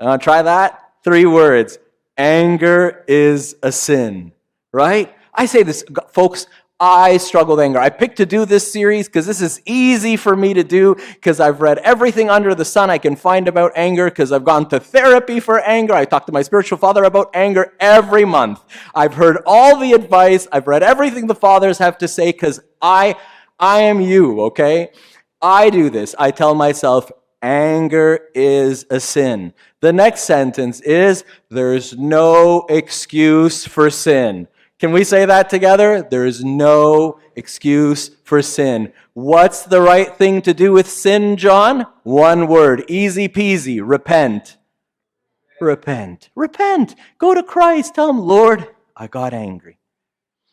Uh, 0.00 0.18
try 0.18 0.42
that? 0.42 0.82
Three 1.04 1.26
words. 1.26 1.78
Anger 2.16 3.04
is 3.06 3.56
a 3.62 3.70
sin, 3.70 4.32
right? 4.72 5.14
I 5.34 5.46
say 5.46 5.62
this, 5.62 5.84
folks, 6.12 6.46
I 6.78 7.16
struggle 7.16 7.56
with 7.56 7.64
anger. 7.64 7.78
I 7.78 7.88
picked 7.88 8.18
to 8.18 8.26
do 8.26 8.44
this 8.44 8.70
series 8.70 9.06
because 9.06 9.24
this 9.24 9.40
is 9.40 9.62
easy 9.64 10.16
for 10.16 10.36
me 10.36 10.52
to 10.52 10.62
do 10.62 10.94
because 11.14 11.40
I've 11.40 11.62
read 11.62 11.78
everything 11.78 12.28
under 12.28 12.54
the 12.54 12.66
sun 12.66 12.90
I 12.90 12.98
can 12.98 13.16
find 13.16 13.48
about 13.48 13.72
anger 13.76 14.10
because 14.10 14.30
I've 14.30 14.44
gone 14.44 14.68
to 14.68 14.80
therapy 14.80 15.40
for 15.40 15.58
anger. 15.60 15.94
I 15.94 16.04
talk 16.04 16.26
to 16.26 16.32
my 16.32 16.42
spiritual 16.42 16.76
father 16.76 17.04
about 17.04 17.30
anger 17.32 17.72
every 17.80 18.26
month. 18.26 18.62
I've 18.94 19.14
heard 19.14 19.38
all 19.46 19.78
the 19.78 19.92
advice. 19.92 20.46
I've 20.52 20.66
read 20.66 20.82
everything 20.82 21.26
the 21.26 21.34
fathers 21.34 21.78
have 21.78 21.96
to 21.98 22.08
say 22.08 22.30
because 22.30 22.60
I, 22.82 23.16
I 23.58 23.80
am 23.80 24.02
you, 24.02 24.42
okay? 24.42 24.90
I 25.40 25.70
do 25.70 25.88
this. 25.88 26.14
I 26.18 26.30
tell 26.30 26.54
myself, 26.54 27.10
anger 27.42 28.28
is 28.34 28.86
a 28.90 29.00
sin. 29.00 29.52
The 29.80 29.92
next 29.92 30.22
sentence 30.22 30.80
is, 30.80 31.24
there's 31.50 31.96
no 31.96 32.66
excuse 32.68 33.66
for 33.66 33.90
sin. 33.90 34.48
Can 34.78 34.92
we 34.92 35.04
say 35.04 35.24
that 35.24 35.48
together? 35.48 36.02
There 36.02 36.26
is 36.26 36.44
no 36.44 37.18
excuse 37.34 38.10
for 38.24 38.42
sin. 38.42 38.92
What's 39.14 39.62
the 39.62 39.80
right 39.80 40.14
thing 40.14 40.42
to 40.42 40.52
do 40.52 40.72
with 40.72 40.88
sin, 40.88 41.36
John? 41.36 41.86
One 42.02 42.46
word, 42.46 42.84
easy 42.88 43.28
peasy, 43.28 43.80
repent. 43.82 44.58
Repent. 45.60 46.28
Repent. 46.34 46.94
Go 47.18 47.34
to 47.34 47.42
Christ. 47.42 47.94
Tell 47.94 48.10
him, 48.10 48.18
Lord, 48.18 48.68
I 48.94 49.06
got 49.06 49.32
angry. 49.32 49.78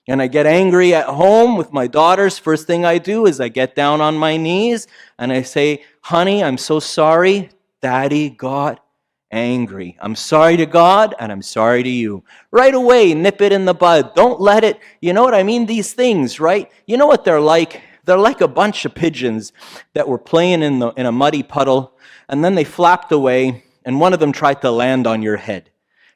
And 0.08 0.22
I 0.22 0.28
get 0.28 0.46
angry 0.46 0.94
at 0.94 1.06
home 1.06 1.56
with 1.56 1.72
my 1.72 1.88
daughters. 1.88 2.38
First 2.38 2.68
thing 2.68 2.84
I 2.84 2.98
do 2.98 3.26
is 3.26 3.40
I 3.40 3.48
get 3.48 3.74
down 3.76 4.02
on 4.02 4.18
my 4.18 4.36
knees 4.36 4.88
and 5.18 5.32
I 5.32 5.44
say, 5.44 5.84
honey, 6.02 6.44
I'm 6.44 6.58
so 6.58 6.80
sorry. 6.80 7.50
Daddy 7.82 8.30
got 8.30 8.84
angry. 9.32 9.98
I'm 10.00 10.16
sorry 10.16 10.58
to 10.58 10.66
God 10.66 11.16
and 11.20 11.32
I'm 11.32 11.42
sorry 11.42 11.84
to 11.84 11.90
you. 11.90 12.24
Right 12.52 12.74
away, 12.74 13.14
nip 13.14 13.42
it 13.42 13.54
in 13.54 13.66
the 13.66 13.74
bud. 13.74 14.14
Don't 14.14 14.40
let 14.40 14.64
it, 14.64 14.80
you 15.02 15.14
know 15.14 15.24
what 15.24 15.34
I 15.34 15.44
mean? 15.44 15.66
These 15.66 15.94
things, 15.94 16.40
right? 16.40 16.70
You 16.86 16.98
know 16.98 17.08
what 17.08 17.24
they're 17.24 17.42
like? 17.42 17.82
They're 18.06 18.18
like 18.18 18.42
a 18.42 18.48
bunch 18.48 18.84
of 18.86 18.94
pigeons 18.94 19.54
that 19.94 20.08
were 20.08 20.18
playing 20.18 20.62
in, 20.62 20.80
the, 20.80 20.90
in 20.92 21.06
a 21.06 21.12
muddy 21.12 21.44
puddle 21.44 21.98
and 22.28 22.44
then 22.44 22.56
they 22.56 22.66
flapped 22.66 23.12
away 23.12 23.64
and 23.86 24.00
one 24.00 24.14
of 24.14 24.20
them 24.20 24.32
tried 24.32 24.62
to 24.62 24.72
land 24.72 25.08
on 25.08 25.22
your 25.22 25.38
head, 25.38 25.70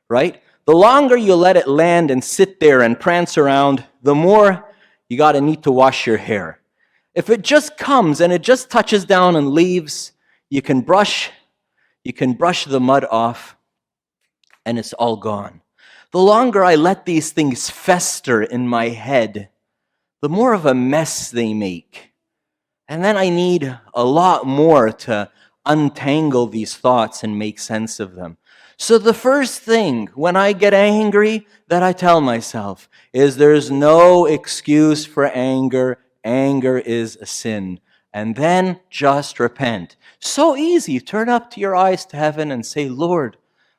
right? 0.10 0.41
The 0.68 0.76
longer 0.76 1.16
you 1.16 1.34
let 1.34 1.56
it 1.56 1.70
land 1.70 2.12
and 2.12 2.22
sit 2.22 2.60
there 2.60 2.82
and 2.82 3.00
prance 3.00 3.38
around, 3.38 3.86
the 4.04 4.14
more 4.14 4.70
you 5.08 5.18
got 5.18 5.32
to 5.32 5.42
need 5.42 5.64
to 5.64 5.72
wash 5.72 6.06
your 6.06 6.18
hair. 6.18 6.60
If 7.16 7.30
it 7.30 7.42
just 7.42 7.78
comes 7.78 8.20
and 8.20 8.34
it 8.34 8.42
just 8.42 8.70
touches 8.70 9.06
down 9.06 9.38
and 9.38 9.50
leaves, 9.50 10.12
you 10.50 10.62
can 10.62 10.82
brush 10.82 11.32
you 12.04 12.14
can 12.14 12.34
brush 12.34 12.64
the 12.64 12.80
mud 12.80 13.06
off 13.12 13.58
and 14.66 14.80
it's 14.80 14.94
all 14.94 15.18
gone. 15.18 15.62
The 16.12 16.20
longer 16.20 16.64
I 16.64 16.76
let 16.76 17.06
these 17.06 17.32
things 17.32 17.70
fester 17.70 18.42
in 18.42 18.66
my 18.66 18.90
head, 18.90 19.50
the 20.22 20.30
more 20.30 20.54
of 20.54 20.66
a 20.66 20.74
mess 20.74 21.30
they 21.30 21.54
make. 21.54 22.14
And 22.88 23.04
then 23.04 23.18
I 23.18 23.28
need 23.28 23.78
a 23.94 24.06
lot 24.06 24.46
more 24.46 24.90
to 24.90 25.30
untangle 25.66 26.48
these 26.48 26.78
thoughts 26.78 27.24
and 27.24 27.38
make 27.38 27.60
sense 27.60 28.00
of 28.00 28.16
them. 28.16 28.38
So 28.79 29.00
the 29.00 29.13
first 29.13 29.62
thing 29.62 30.07
when 30.13 30.36
I 30.36 30.53
get 30.53 30.74
angry 30.74 31.48
that 31.67 31.81
I 31.81 31.93
tell 31.93 32.22
myself 32.22 32.88
is 33.12 33.36
there's 33.36 33.72
no 33.72 34.25
excuse 34.25 35.03
for 35.03 35.25
anger. 35.25 35.98
Anger 36.24 36.77
is 36.77 37.15
a 37.15 37.25
sin 37.25 37.79
and 38.13 38.36
then 38.36 38.79
just 38.89 39.39
repent. 39.39 39.96
So 40.19 40.55
easy. 40.55 41.00
Turn 41.00 41.27
up 41.27 41.50
to 41.51 41.60
your 41.60 41.75
eyes 41.75 42.05
to 42.07 42.17
heaven 42.17 42.51
and 42.51 42.65
say, 42.65 42.88
Lord, 42.88 43.38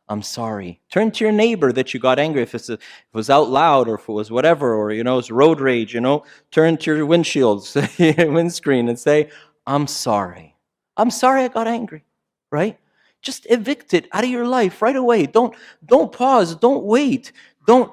I'm 0.08 0.22
sorry. 0.22 0.80
Turn 0.90 1.12
to 1.12 1.24
your 1.24 1.32
neighbor 1.32 1.72
that 1.72 1.94
you 1.94 2.00
got 2.00 2.18
angry 2.18 2.42
if, 2.42 2.54
if 2.54 2.68
it 2.68 2.80
was 3.12 3.30
out 3.30 3.50
loud 3.50 3.88
or 3.88 3.96
if 3.96 4.08
it 4.08 4.12
was 4.12 4.30
whatever, 4.30 4.74
or, 4.74 4.90
you 4.90 5.04
know, 5.04 5.18
it's 5.18 5.30
road 5.30 5.60
rage, 5.60 5.94
you 5.94 6.00
know. 6.00 6.24
Turn 6.50 6.76
to 6.78 6.96
your 6.96 7.06
windshields, 7.06 8.32
windscreen 8.32 8.88
and 8.88 8.98
say, 8.98 9.30
I'm 9.66 9.86
sorry. 9.86 10.56
I'm 10.96 11.10
sorry 11.10 11.42
I 11.42 11.48
got 11.48 11.68
angry, 11.68 12.04
right? 12.50 12.78
Just 13.22 13.46
evict 13.50 13.94
it 13.94 14.08
out 14.12 14.24
of 14.24 14.30
your 14.30 14.46
life 14.46 14.80
right 14.80 14.96
away. 14.96 15.26
Don't, 15.26 15.54
don't 15.84 16.12
pause. 16.12 16.54
Don't 16.54 16.84
wait. 16.84 17.32
Don't, 17.66 17.92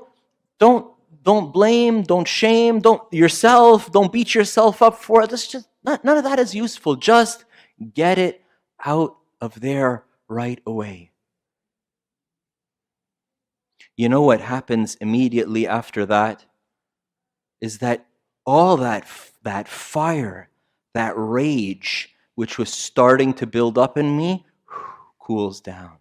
don't, 0.59 0.91
don't 1.23 1.51
blame. 1.51 2.03
Don't 2.03 2.27
shame. 2.27 2.79
Don't 2.79 3.01
yourself. 3.11 3.91
Don't 3.91 4.11
beat 4.11 4.35
yourself 4.35 4.81
up 4.81 4.95
for 4.95 5.23
it. 5.23 5.31
Let's 5.31 5.47
just 5.47 5.67
None 5.85 6.17
of 6.17 6.23
that 6.23 6.39
is 6.39 6.55
useful. 6.55 6.95
Just 6.95 7.45
get 7.93 8.17
it 8.17 8.41
out 8.83 9.17
of 9.39 9.59
there 9.61 10.05
right 10.27 10.59
away. 10.65 11.11
You 13.95 14.09
know 14.09 14.23
what 14.23 14.41
happens 14.41 14.95
immediately 14.95 15.67
after 15.67 16.05
that? 16.07 16.45
Is 17.61 17.77
that 17.79 18.07
all 18.45 18.77
that, 18.77 19.07
that 19.43 19.67
fire, 19.67 20.49
that 20.93 21.13
rage, 21.15 22.15
which 22.33 22.57
was 22.57 22.73
starting 22.73 23.33
to 23.35 23.47
build 23.47 23.77
up 23.77 23.97
in 23.97 24.17
me, 24.17 24.45
cools 25.25 25.59
down. 25.59 25.97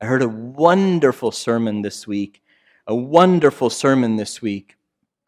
I 0.00 0.06
heard 0.06 0.22
a 0.22 0.28
wonderful 0.28 1.30
sermon 1.30 1.82
this 1.82 2.08
week, 2.08 2.42
a 2.88 2.94
wonderful 2.94 3.70
sermon 3.70 4.16
this 4.16 4.42
week 4.42 4.76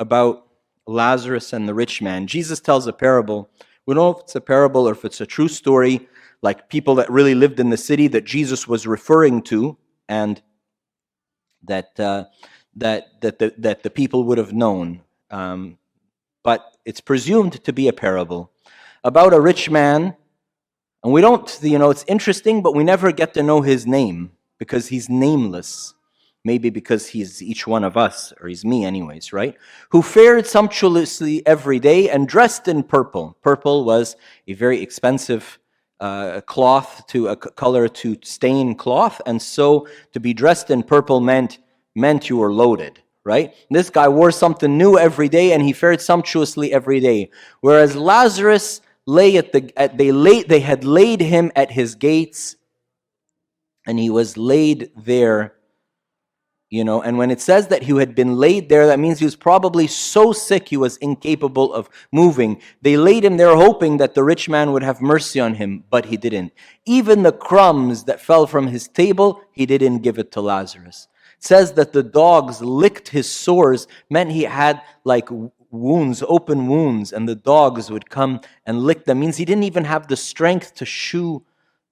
about 0.01 0.49
Lazarus 0.87 1.53
and 1.53 1.69
the 1.69 1.75
rich 1.75 2.03
man. 2.03 2.27
Jesus 2.27 2.59
tells 2.59 2.88
a 2.88 2.93
parable 2.93 3.49
we 3.87 3.95
don't 3.95 4.05
know 4.05 4.19
if 4.19 4.25
it's 4.25 4.35
a 4.37 4.40
parable 4.40 4.88
or 4.88 4.93
if 4.93 5.05
it's 5.05 5.21
a 5.21 5.27
true 5.27 5.49
story, 5.49 6.09
like 6.43 6.69
people 6.69 6.95
that 6.97 7.11
really 7.11 7.35
lived 7.35 7.61
in 7.61 7.71
the 7.71 7.77
city 7.77 8.09
that 8.09 8.25
Jesus 8.25 8.69
was 8.69 8.87
referring 8.87 9.43
to, 9.43 9.77
and 10.09 10.43
that 11.64 11.99
uh, 11.99 12.25
that 12.77 13.21
that 13.21 13.38
the, 13.38 13.55
that 13.59 13.83
the 13.83 13.90
people 13.90 14.25
would 14.25 14.38
have 14.38 14.53
known. 14.53 15.03
Um, 15.31 15.79
but 16.43 16.77
it's 16.85 17.01
presumed 17.01 17.64
to 17.64 17.73
be 17.73 17.88
a 17.88 17.93
parable 17.93 18.53
about 19.03 19.33
a 19.33 19.40
rich 19.40 19.71
man, 19.71 20.16
and 21.03 21.13
we 21.13 21.21
don't. 21.21 21.59
You 21.63 21.79
know, 21.79 21.91
it's 21.91 22.05
interesting, 22.09 22.63
but 22.63 22.75
we 22.75 22.85
never 22.85 23.13
get 23.13 23.35
to 23.35 23.43
know 23.43 23.63
his 23.63 23.87
name 23.87 24.33
because 24.59 24.89
he's 24.89 25.09
nameless. 25.09 25.95
Maybe 26.43 26.71
because 26.71 27.07
he's 27.07 27.43
each 27.43 27.67
one 27.67 27.85
of 27.85 27.99
us, 27.99 28.33
or 28.41 28.49
he's 28.49 28.65
me, 28.65 28.87
anyways, 28.87 29.31
right? 29.31 29.57
Who 29.91 30.01
fared 30.01 30.47
sumptuously 30.47 31.47
every 31.47 31.79
day 31.79 32.09
and 32.09 32.27
dressed 32.27 32.67
in 32.67 32.83
purple. 32.83 33.37
Purple 33.43 33.85
was 33.85 34.17
a 34.49 34.55
very 34.55 34.81
expensive 34.81 35.59
uh, 36.01 36.41
cloth 36.47 37.07
to 37.09 37.29
a 37.29 37.37
color 37.37 37.89
to 37.89 38.17
stain 38.23 38.75
cloth, 38.75 39.21
and 39.27 39.41
so 39.41 39.87
to 40.13 40.21
be 40.21 40.33
dressed 40.33 40.71
in 40.71 40.83
purple 40.83 41.21
meant 41.21 41.59
meant 41.95 42.31
you 42.31 42.39
were 42.39 42.53
loaded, 42.53 43.01
right? 43.25 43.53
This 43.71 43.91
guy 43.91 44.09
wore 44.09 44.31
something 44.31 44.79
new 44.79 44.97
every 44.97 45.29
day, 45.29 45.53
and 45.53 45.63
he 45.63 45.75
fared 45.75 46.01
sumptuously 46.01 46.73
every 46.73 47.01
day. 47.01 47.31
Whereas 47.61 47.97
Lazarus 47.97 48.81
lay 49.07 49.37
at 49.37 49.53
the 49.53 49.73
at, 49.77 49.99
they 49.99 50.13
laid 50.13 50.49
they 50.49 50.61
had 50.61 50.85
laid 50.85 51.21
him 51.21 51.51
at 51.57 51.71
his 51.71 51.95
gates, 51.95 52.57
and 53.87 53.99
he 53.99 54.11
was 54.11 54.37
laid 54.37 54.91
there 54.97 55.55
you 56.71 56.85
know. 56.85 57.03
And 57.03 57.19
when 57.19 57.31
it 57.31 57.41
says 57.41 57.67
that 57.69 57.83
he 57.83 57.97
had 57.99 58.15
been 58.15 58.37
laid 58.37 58.69
there 58.69 58.87
that 58.87 58.99
means 58.99 59.19
he 59.19 59.25
was 59.25 59.37
probably 59.37 59.87
so 59.87 60.33
sick 60.33 60.69
he 60.69 60.77
was 60.77 60.97
incapable 60.99 61.75
of 61.75 61.91
moving. 62.13 62.63
They 62.81 62.97
laid 62.97 63.25
him 63.25 63.37
there 63.37 63.57
hoping 63.57 63.99
that 63.99 64.15
the 64.15 64.25
rich 64.25 64.49
man 64.49 64.73
would 64.73 64.83
have 64.83 65.03
mercy 65.03 65.41
on 65.41 65.55
him 65.55 65.85
but 65.91 66.07
he 66.07 66.17
didn't. 66.17 66.53
Even 66.87 67.23
the 67.23 67.33
crumbs 67.33 68.05
that 68.05 68.21
fell 68.21 68.47
from 68.47 68.69
his 68.69 68.89
table 68.89 69.43
he 69.53 69.67
didn't 69.67 69.99
give 69.99 70.19
it 70.19 70.33
to 70.33 70.41
lazarus. 70.41 71.09
It 71.39 71.45
says 71.45 71.73
that 71.73 71.93
the 71.93 72.03
dogs 72.03 72.63
licked 72.63 73.09
his 73.09 73.31
sores 73.31 73.87
meant 74.09 74.31
he 74.31 74.45
had 74.45 74.81
like 75.05 75.29
wounds 75.71 76.23
open 76.27 76.67
wounds 76.67 77.13
and 77.13 77.29
the 77.29 77.35
dogs 77.35 77.91
would 77.91 78.11
come 78.11 78.41
and 78.67 78.81
lick 78.81 79.05
them. 79.05 79.19
It 79.19 79.21
means 79.21 79.37
he 79.37 79.45
didn't 79.45 79.65
even 79.65 79.85
have 79.85 80.09
the 80.09 80.17
strength 80.17 80.75
to 80.77 80.85
shoo 80.85 81.45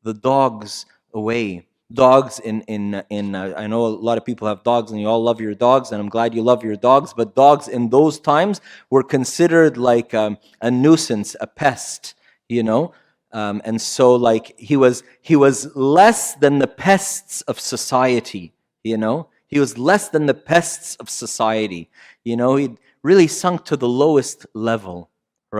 the 0.03 0.15
dogs 0.15 0.87
away. 1.15 1.67
Dogs 1.91 2.39
in 2.41 2.61
in 2.63 3.03
in 3.09 3.35
uh, 3.35 3.55
I 3.57 3.67
know 3.67 3.87
a 3.87 3.89
lot 3.89 4.19
of 4.19 4.25
people 4.27 4.47
have 4.47 4.63
dogs 4.63 4.91
and 4.91 5.01
you 5.01 5.09
all 5.09 5.23
love 5.23 5.41
your 5.41 5.55
dogs 5.55 5.91
and 5.91 5.99
I'm 6.03 6.11
glad 6.11 6.35
you 6.35 6.43
love 6.43 6.63
your 6.63 6.77
dogs 6.77 7.15
but 7.15 7.35
dogs 7.35 7.67
in 7.67 7.89
those 7.89 8.21
times 8.21 8.61
were 8.91 9.03
considered 9.03 9.79
like 9.79 10.13
um, 10.13 10.37
a 10.61 10.71
nuisance 10.71 11.35
a 11.41 11.47
pest 11.47 12.15
you 12.49 12.63
know? 12.63 12.93
Um, 13.33 13.61
and 13.65 13.81
so 13.81 14.15
like 14.15 14.55
he 14.59 14.77
was 14.77 15.03
he 15.23 15.35
was 15.35 15.75
less 15.75 16.35
than 16.35 16.59
the 16.59 16.67
pests 16.67 17.41
of 17.43 17.59
society 17.59 18.53
you 18.85 18.99
know? 18.99 19.29
He 19.47 19.59
was 19.59 19.79
less 19.79 20.11
than 20.11 20.27
the 20.27 20.35
pests 20.35 20.95
of 20.97 21.09
society 21.09 21.89
you 22.23 22.37
know? 22.37 22.57
He 22.57 22.77
really 23.09 23.31
sunk 23.43 23.65
to 23.65 23.77
the 23.77 23.93
lowest 24.03 24.39
level 24.55 24.99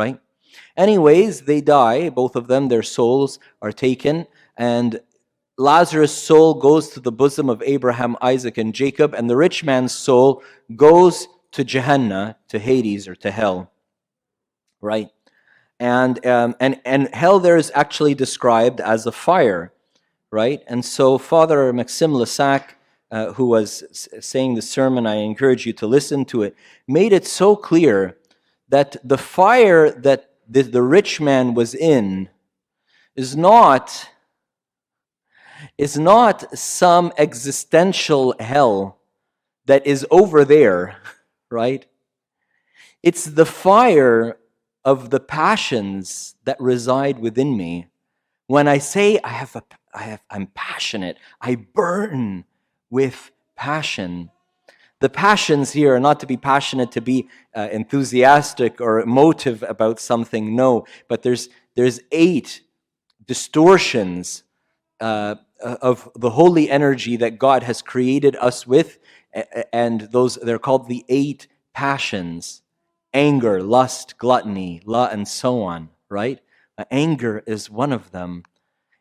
right 0.01 0.19
anyways 0.77 1.33
they 1.43 1.61
die 1.61 2.09
both 2.21 2.35
of 2.37 2.47
them 2.47 2.69
their 2.69 2.87
souls 2.97 3.31
are 3.65 3.73
taken 3.87 4.27
and 4.57 5.01
Lazarus' 5.59 6.15
soul 6.15 6.55
goes 6.55 6.91
to 6.91 7.01
the 7.01 7.11
bosom 7.11 7.51
of 7.51 7.61
Abraham, 7.67 8.17
Isaac, 8.23 8.59
and 8.59 8.73
Jacob, 8.73 9.13
and 9.13 9.29
the 9.29 9.37
rich 9.37 9.65
man's 9.65 9.93
soul 9.93 10.43
goes 10.77 11.27
to 11.51 11.65
Gehenna, 11.65 12.37
to 12.49 12.61
Hades, 12.61 13.09
or 13.09 13.17
to 13.17 13.31
hell. 13.33 13.73
Right? 14.81 15.11
And, 15.81 16.25
um, 16.25 16.55
and, 16.61 16.81
and 16.85 17.13
hell 17.13 17.41
there 17.41 17.57
is 17.57 17.73
actually 17.75 18.15
described 18.15 18.81
as 18.81 19.05
a 19.05 19.13
fire. 19.13 19.73
Right? 20.31 20.63
And 20.69 20.85
so 20.85 21.19
Father 21.19 21.73
Maxime 21.73 22.13
Lesac 22.13 22.75
uh, 23.11 23.33
who 23.33 23.47
was 23.47 24.09
saying 24.21 24.55
the 24.55 24.63
sermon, 24.63 25.07
I 25.07 25.17
encourage 25.17 25.67
you 25.67 25.73
to 25.75 25.87
listen 25.87 26.25
to 26.27 26.43
it, 26.43 26.55
made 26.87 27.13
it 27.13 27.27
so 27.27 27.57
clear 27.57 28.19
that 28.69 28.97
the 29.03 29.19
fire 29.19 29.91
that 29.91 30.31
the, 30.49 30.63
the 30.63 30.83
rich 30.83 31.21
man 31.21 31.55
was 31.55 31.75
in 31.75 32.29
is 33.17 33.37
not 33.37 34.11
is 35.77 35.99
not 35.99 36.57
some 36.57 37.13
existential 37.19 38.35
hell 38.39 38.99
that 39.67 39.87
is 39.87 40.07
over 40.11 40.45
there, 40.45 40.97
right? 41.51 41.85
It's 43.03 43.25
the 43.25 43.47
fire 43.47 44.39
of 44.85 45.11
the 45.11 45.21
passions 45.21 46.37
that 46.45 46.61
reside 46.61 47.19
within 47.19 47.57
me. 47.57 47.89
When 48.47 48.69
I 48.69 48.79
say 48.79 49.19
I 49.23 49.29
have 49.31 49.57
a, 49.57 49.63
I 49.93 50.03
have, 50.03 50.23
I'm 50.31 50.47
passionate, 50.55 51.19
I 51.41 51.57
burn 51.57 52.45
with 52.91 53.31
passion. 53.57 54.31
The 55.01 55.09
passions 55.09 55.73
here 55.73 55.95
are 55.95 56.01
not 56.01 56.21
to 56.21 56.27
be 56.27 56.37
passionate, 56.37 56.91
to 56.93 57.01
be 57.01 57.29
uh, 57.55 57.69
enthusiastic 57.71 58.81
or 58.81 59.01
emotive 59.01 59.63
about 59.63 60.01
something, 60.01 60.57
no, 60.57 60.87
but 61.09 61.23
there's, 61.23 61.49
there's 61.77 62.01
eight 62.11 62.63
distortions 63.27 64.43
uh, 65.01 65.37
of 65.61 66.09
the 66.17 66.31
holy 66.31 66.71
energy 66.71 67.17
that 67.17 67.39
God 67.39 67.63
has 67.63 67.83
created 67.83 68.37
us 68.37 68.67
with, 68.67 68.99
and 69.73 70.03
those 70.13 70.37
they're 70.37 70.59
called 70.59 70.89
the 70.89 71.05
eight 71.09 71.47
passions 71.75 72.63
anger, 73.15 73.63
lust, 73.63 74.19
gluttony, 74.19 74.83
la, 74.85 75.07
and 75.07 75.27
so 75.27 75.63
on, 75.63 75.89
right? 76.09 76.41
Uh, 76.77 76.85
anger 76.91 77.43
is 77.47 77.71
one 77.71 77.93
of 77.93 78.11
them. 78.11 78.43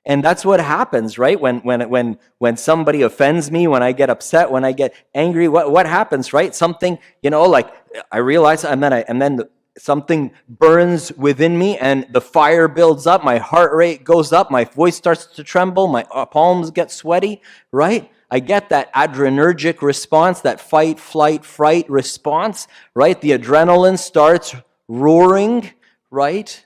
And 0.08 0.24
that's 0.24 0.46
what 0.46 0.62
happens, 0.62 1.20
right? 1.20 1.40
When, 1.40 1.60
when, 1.60 1.90
when, 1.90 2.18
when 2.38 2.56
somebody 2.56 3.02
offends 3.02 3.52
me, 3.52 3.68
when 3.68 3.84
I 3.84 3.92
get 3.92 4.10
upset, 4.10 4.50
when 4.50 4.64
I 4.64 4.72
get 4.72 4.96
angry, 5.14 5.50
what, 5.50 5.70
what 5.70 5.86
happens, 5.86 6.32
right? 6.32 6.56
Something, 6.56 6.98
you 7.22 7.30
know, 7.30 7.44
like 7.44 7.70
I 8.10 8.20
realize, 8.20 8.64
and 8.64 8.82
then 8.82 8.94
I, 8.94 9.02
and 9.02 9.22
then 9.22 9.42
something 9.78 10.32
burns 10.48 11.12
within 11.12 11.60
me 11.60 11.78
and 11.78 12.08
the 12.12 12.22
fire 12.22 12.70
builds 12.70 13.06
up. 13.06 13.26
My 13.26 13.38
heart 13.38 13.74
rate 13.74 14.06
goes 14.06 14.32
up. 14.32 14.50
My 14.50 14.64
voice 14.64 14.96
starts 14.96 15.26
to 15.26 15.44
tremble. 15.44 15.88
My 15.88 16.06
uh, 16.10 16.26
palms 16.26 16.72
get 16.72 16.90
sweaty, 16.90 17.42
right? 17.74 18.10
I 18.32 18.40
get 18.40 18.70
that 18.70 18.94
adrenergic 18.94 19.82
response, 19.82 20.40
that 20.42 20.62
fight, 20.62 21.02
flight, 21.02 21.44
fright 21.44 21.90
response, 21.90 22.70
right? 22.96 23.20
The 23.20 23.32
adrenaline 23.32 24.00
starts 24.00 24.56
roaring, 24.88 25.70
right? 26.10 26.66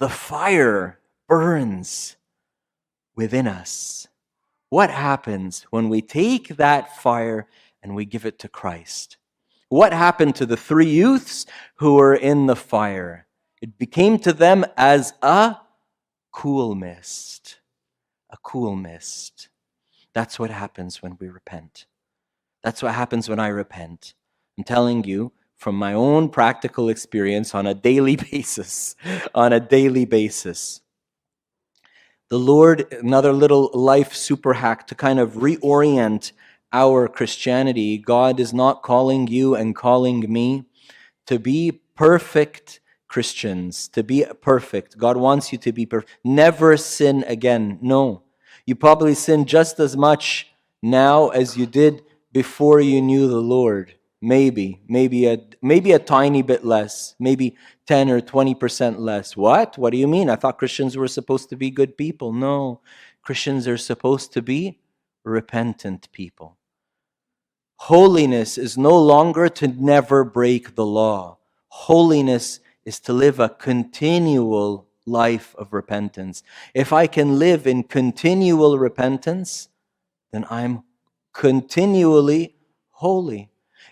The 0.00 0.08
fire 0.08 0.98
burns 1.28 2.16
within 3.20 3.46
us. 3.46 4.08
What 4.70 4.90
happens 4.90 5.66
when 5.70 5.90
we 5.90 6.00
take 6.00 6.56
that 6.56 6.96
fire 6.96 7.46
and 7.82 7.94
we 7.94 8.06
give 8.06 8.24
it 8.24 8.38
to 8.38 8.48
Christ? 8.48 9.18
What 9.68 9.92
happened 9.92 10.36
to 10.36 10.46
the 10.46 10.56
three 10.56 10.88
youths 10.88 11.44
who 11.76 11.96
were 11.96 12.14
in 12.14 12.46
the 12.46 12.56
fire? 12.56 13.26
It 13.60 13.76
became 13.76 14.18
to 14.20 14.32
them 14.32 14.64
as 14.78 15.12
a 15.20 15.56
cool 16.32 16.74
mist. 16.74 17.58
A 18.30 18.38
cool 18.42 18.74
mist. 18.74 19.50
That's 20.14 20.38
what 20.38 20.50
happens 20.50 21.02
when 21.02 21.18
we 21.20 21.28
repent. 21.28 21.84
That's 22.62 22.82
what 22.82 22.94
happens 22.94 23.28
when 23.28 23.38
I 23.38 23.48
repent. 23.48 24.14
I'm 24.56 24.64
telling 24.64 25.04
you 25.04 25.32
from 25.58 25.74
my 25.76 25.92
own 25.92 26.30
practical 26.30 26.88
experience 26.88 27.54
on 27.54 27.66
a 27.66 27.74
daily 27.74 28.16
basis. 28.32 28.96
on 29.34 29.52
a 29.52 29.60
daily 29.60 30.06
basis. 30.06 30.80
The 32.30 32.38
Lord, 32.38 32.92
another 32.92 33.32
little 33.32 33.70
life 33.74 34.14
super 34.14 34.52
hack 34.52 34.86
to 34.86 34.94
kind 34.94 35.18
of 35.18 35.32
reorient 35.32 36.30
our 36.72 37.08
Christianity. 37.08 37.98
God 37.98 38.38
is 38.38 38.54
not 38.54 38.84
calling 38.84 39.26
you 39.26 39.56
and 39.56 39.74
calling 39.74 40.32
me 40.32 40.64
to 41.26 41.40
be 41.40 41.80
perfect 41.96 42.78
Christians, 43.08 43.88
to 43.88 44.04
be 44.04 44.24
perfect. 44.40 44.96
God 44.96 45.16
wants 45.16 45.50
you 45.50 45.58
to 45.58 45.72
be 45.72 45.86
perfect. 45.86 46.18
Never 46.22 46.76
sin 46.76 47.24
again. 47.26 47.80
No. 47.82 48.22
You 48.64 48.76
probably 48.76 49.16
sin 49.16 49.44
just 49.44 49.80
as 49.80 49.96
much 49.96 50.52
now 50.80 51.30
as 51.30 51.56
you 51.56 51.66
did 51.66 52.04
before 52.32 52.78
you 52.78 53.02
knew 53.02 53.26
the 53.26 53.42
Lord. 53.42 53.94
Maybe, 54.22 54.82
maybe 54.86 55.26
a 55.26 55.38
maybe 55.62 55.92
a 55.92 55.98
tiny 55.98 56.42
bit 56.42 56.62
less, 56.62 57.14
maybe 57.18 57.56
10 57.86 58.10
or 58.10 58.20
20% 58.20 58.98
less. 58.98 59.34
What? 59.34 59.78
What 59.78 59.90
do 59.92 59.96
you 59.96 60.06
mean? 60.06 60.28
I 60.28 60.36
thought 60.36 60.58
Christians 60.58 60.96
were 60.96 61.08
supposed 61.08 61.48
to 61.48 61.56
be 61.56 61.70
good 61.70 61.96
people. 61.96 62.32
No. 62.32 62.82
Christians 63.22 63.66
are 63.66 63.78
supposed 63.78 64.32
to 64.34 64.42
be 64.42 64.78
repentant 65.24 66.10
people. 66.12 66.58
Holiness 67.76 68.58
is 68.58 68.76
no 68.76 68.98
longer 68.98 69.48
to 69.48 69.68
never 69.68 70.22
break 70.22 70.74
the 70.74 70.84
law. 70.84 71.38
Holiness 71.68 72.60
is 72.84 73.00
to 73.00 73.12
live 73.12 73.40
a 73.40 73.48
continual 73.48 74.86
life 75.06 75.54
of 75.56 75.72
repentance. 75.72 76.42
If 76.74 76.92
I 76.92 77.06
can 77.06 77.38
live 77.38 77.66
in 77.66 77.84
continual 77.84 78.78
repentance, 78.78 79.68
then 80.32 80.46
I'm 80.50 80.82
continually 81.32 82.54
holy. 82.90 83.49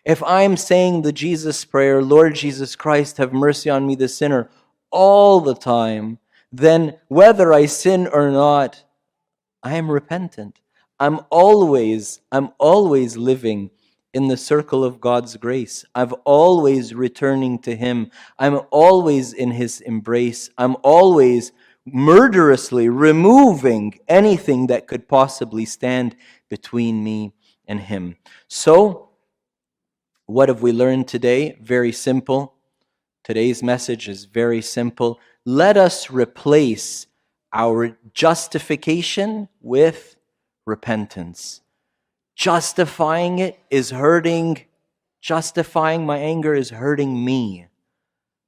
If 0.09 0.23
I'm 0.23 0.57
saying 0.57 1.03
the 1.03 1.13
Jesus 1.13 1.67
prayer, 1.67 2.03
Lord 2.03 2.35
Jesus 2.35 2.75
Christ, 2.75 3.19
have 3.19 3.35
mercy 3.35 3.69
on 3.69 3.87
me, 3.87 3.95
the 3.95 4.09
sinner, 4.09 4.49
all 4.91 5.43
the 5.43 5.55
time, 5.55 6.17
then 6.51 6.97
whether 7.09 7.53
I 7.53 7.67
sin 7.67 8.07
or 8.07 8.31
not, 8.31 8.85
I 9.63 9.75
am 9.75 9.91
repentant. 9.91 10.61
I'm 10.99 11.21
always, 11.29 12.23
I'm 12.33 12.53
always 12.57 13.19
living 13.19 13.71
in 14.15 14.29
the 14.29 14.39
circle 14.39 14.83
of 14.83 14.99
God's 14.99 15.37
grace. 15.37 15.85
I'm 15.95 16.15
always 16.25 16.95
returning 16.95 17.59
to 17.59 17.77
Him. 17.77 18.11
I'm 18.39 18.61
always 18.71 19.35
in 19.35 19.51
His 19.51 19.83
embrace. 19.83 20.49
I'm 20.57 20.77
always 20.83 21.53
murderously 21.85 22.89
removing 22.89 23.99
anything 24.09 24.69
that 24.69 24.87
could 24.87 25.07
possibly 25.07 25.67
stand 25.67 26.17
between 26.49 27.05
me 27.05 27.35
and 27.67 27.81
Him. 27.81 28.17
So, 28.49 29.08
what 30.29 30.51
have 30.51 30.61
we 30.61 30.73
learned 30.73 31.09
today? 31.09 31.57
Very 31.63 31.91
simple. 31.91 32.53
Today's 33.25 33.63
message 33.63 34.11
is 34.11 34.27
very 34.27 34.61
simple. 34.61 35.19
Let 35.47 35.79
us 35.79 36.11
replace 36.11 37.07
our 37.51 37.97
justification 38.13 39.49
with 39.63 40.17
repentance. 40.67 41.63
Justifying 42.37 43.39
it 43.39 43.59
is 43.71 43.89
hurting, 43.89 44.67
justifying 45.23 46.05
my 46.05 46.19
anger 46.19 46.55
is 46.55 46.69
hurting 46.69 47.25
me. 47.25 47.69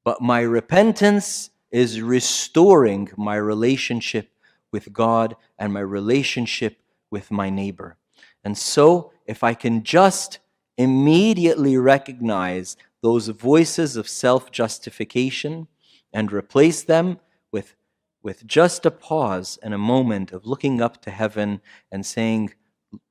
But 0.04 0.20
my 0.20 0.40
repentance 0.40 1.48
is 1.70 2.02
restoring 2.02 3.08
my 3.16 3.36
relationship 3.36 4.28
with 4.70 4.92
God 4.92 5.34
and 5.58 5.72
my 5.72 5.80
relationship 5.80 6.76
with 7.10 7.30
my 7.30 7.48
neighbor. 7.48 7.96
And 8.44 8.58
so, 8.58 9.12
if 9.24 9.42
I 9.42 9.54
can 9.54 9.82
just 9.82 10.40
immediately 10.80 11.76
recognize 11.76 12.76
those 13.02 13.28
voices 13.28 13.96
of 13.96 14.08
self 14.08 14.50
justification 14.50 15.68
and 16.12 16.32
replace 16.32 16.82
them 16.82 17.18
with, 17.52 17.76
with 18.22 18.46
just 18.46 18.86
a 18.86 18.90
pause 18.90 19.58
and 19.62 19.74
a 19.74 19.78
moment 19.78 20.32
of 20.32 20.46
looking 20.46 20.80
up 20.80 21.02
to 21.02 21.10
heaven 21.10 21.60
and 21.92 22.04
saying, 22.04 22.54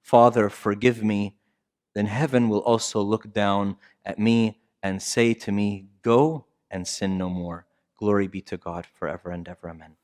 Father, 0.02 0.50
forgive 0.50 1.04
me, 1.04 1.36
then 1.94 2.08
heaven 2.08 2.50
will 2.50 2.60
also 2.60 3.02
look 3.02 3.32
down 3.34 3.78
at 4.04 4.20
me 4.20 4.60
and 4.82 5.02
say 5.02 5.34
to 5.34 5.52
me, 5.52 5.86
Go 6.02 6.46
and 6.72 6.88
sin 6.88 7.18
no 7.18 7.30
more. 7.30 7.66
Glory 7.98 8.28
be 8.28 8.42
to 8.42 8.58
God 8.58 8.86
forever 8.86 9.32
and 9.32 9.48
ever. 9.48 9.70
Amen. 9.70 9.96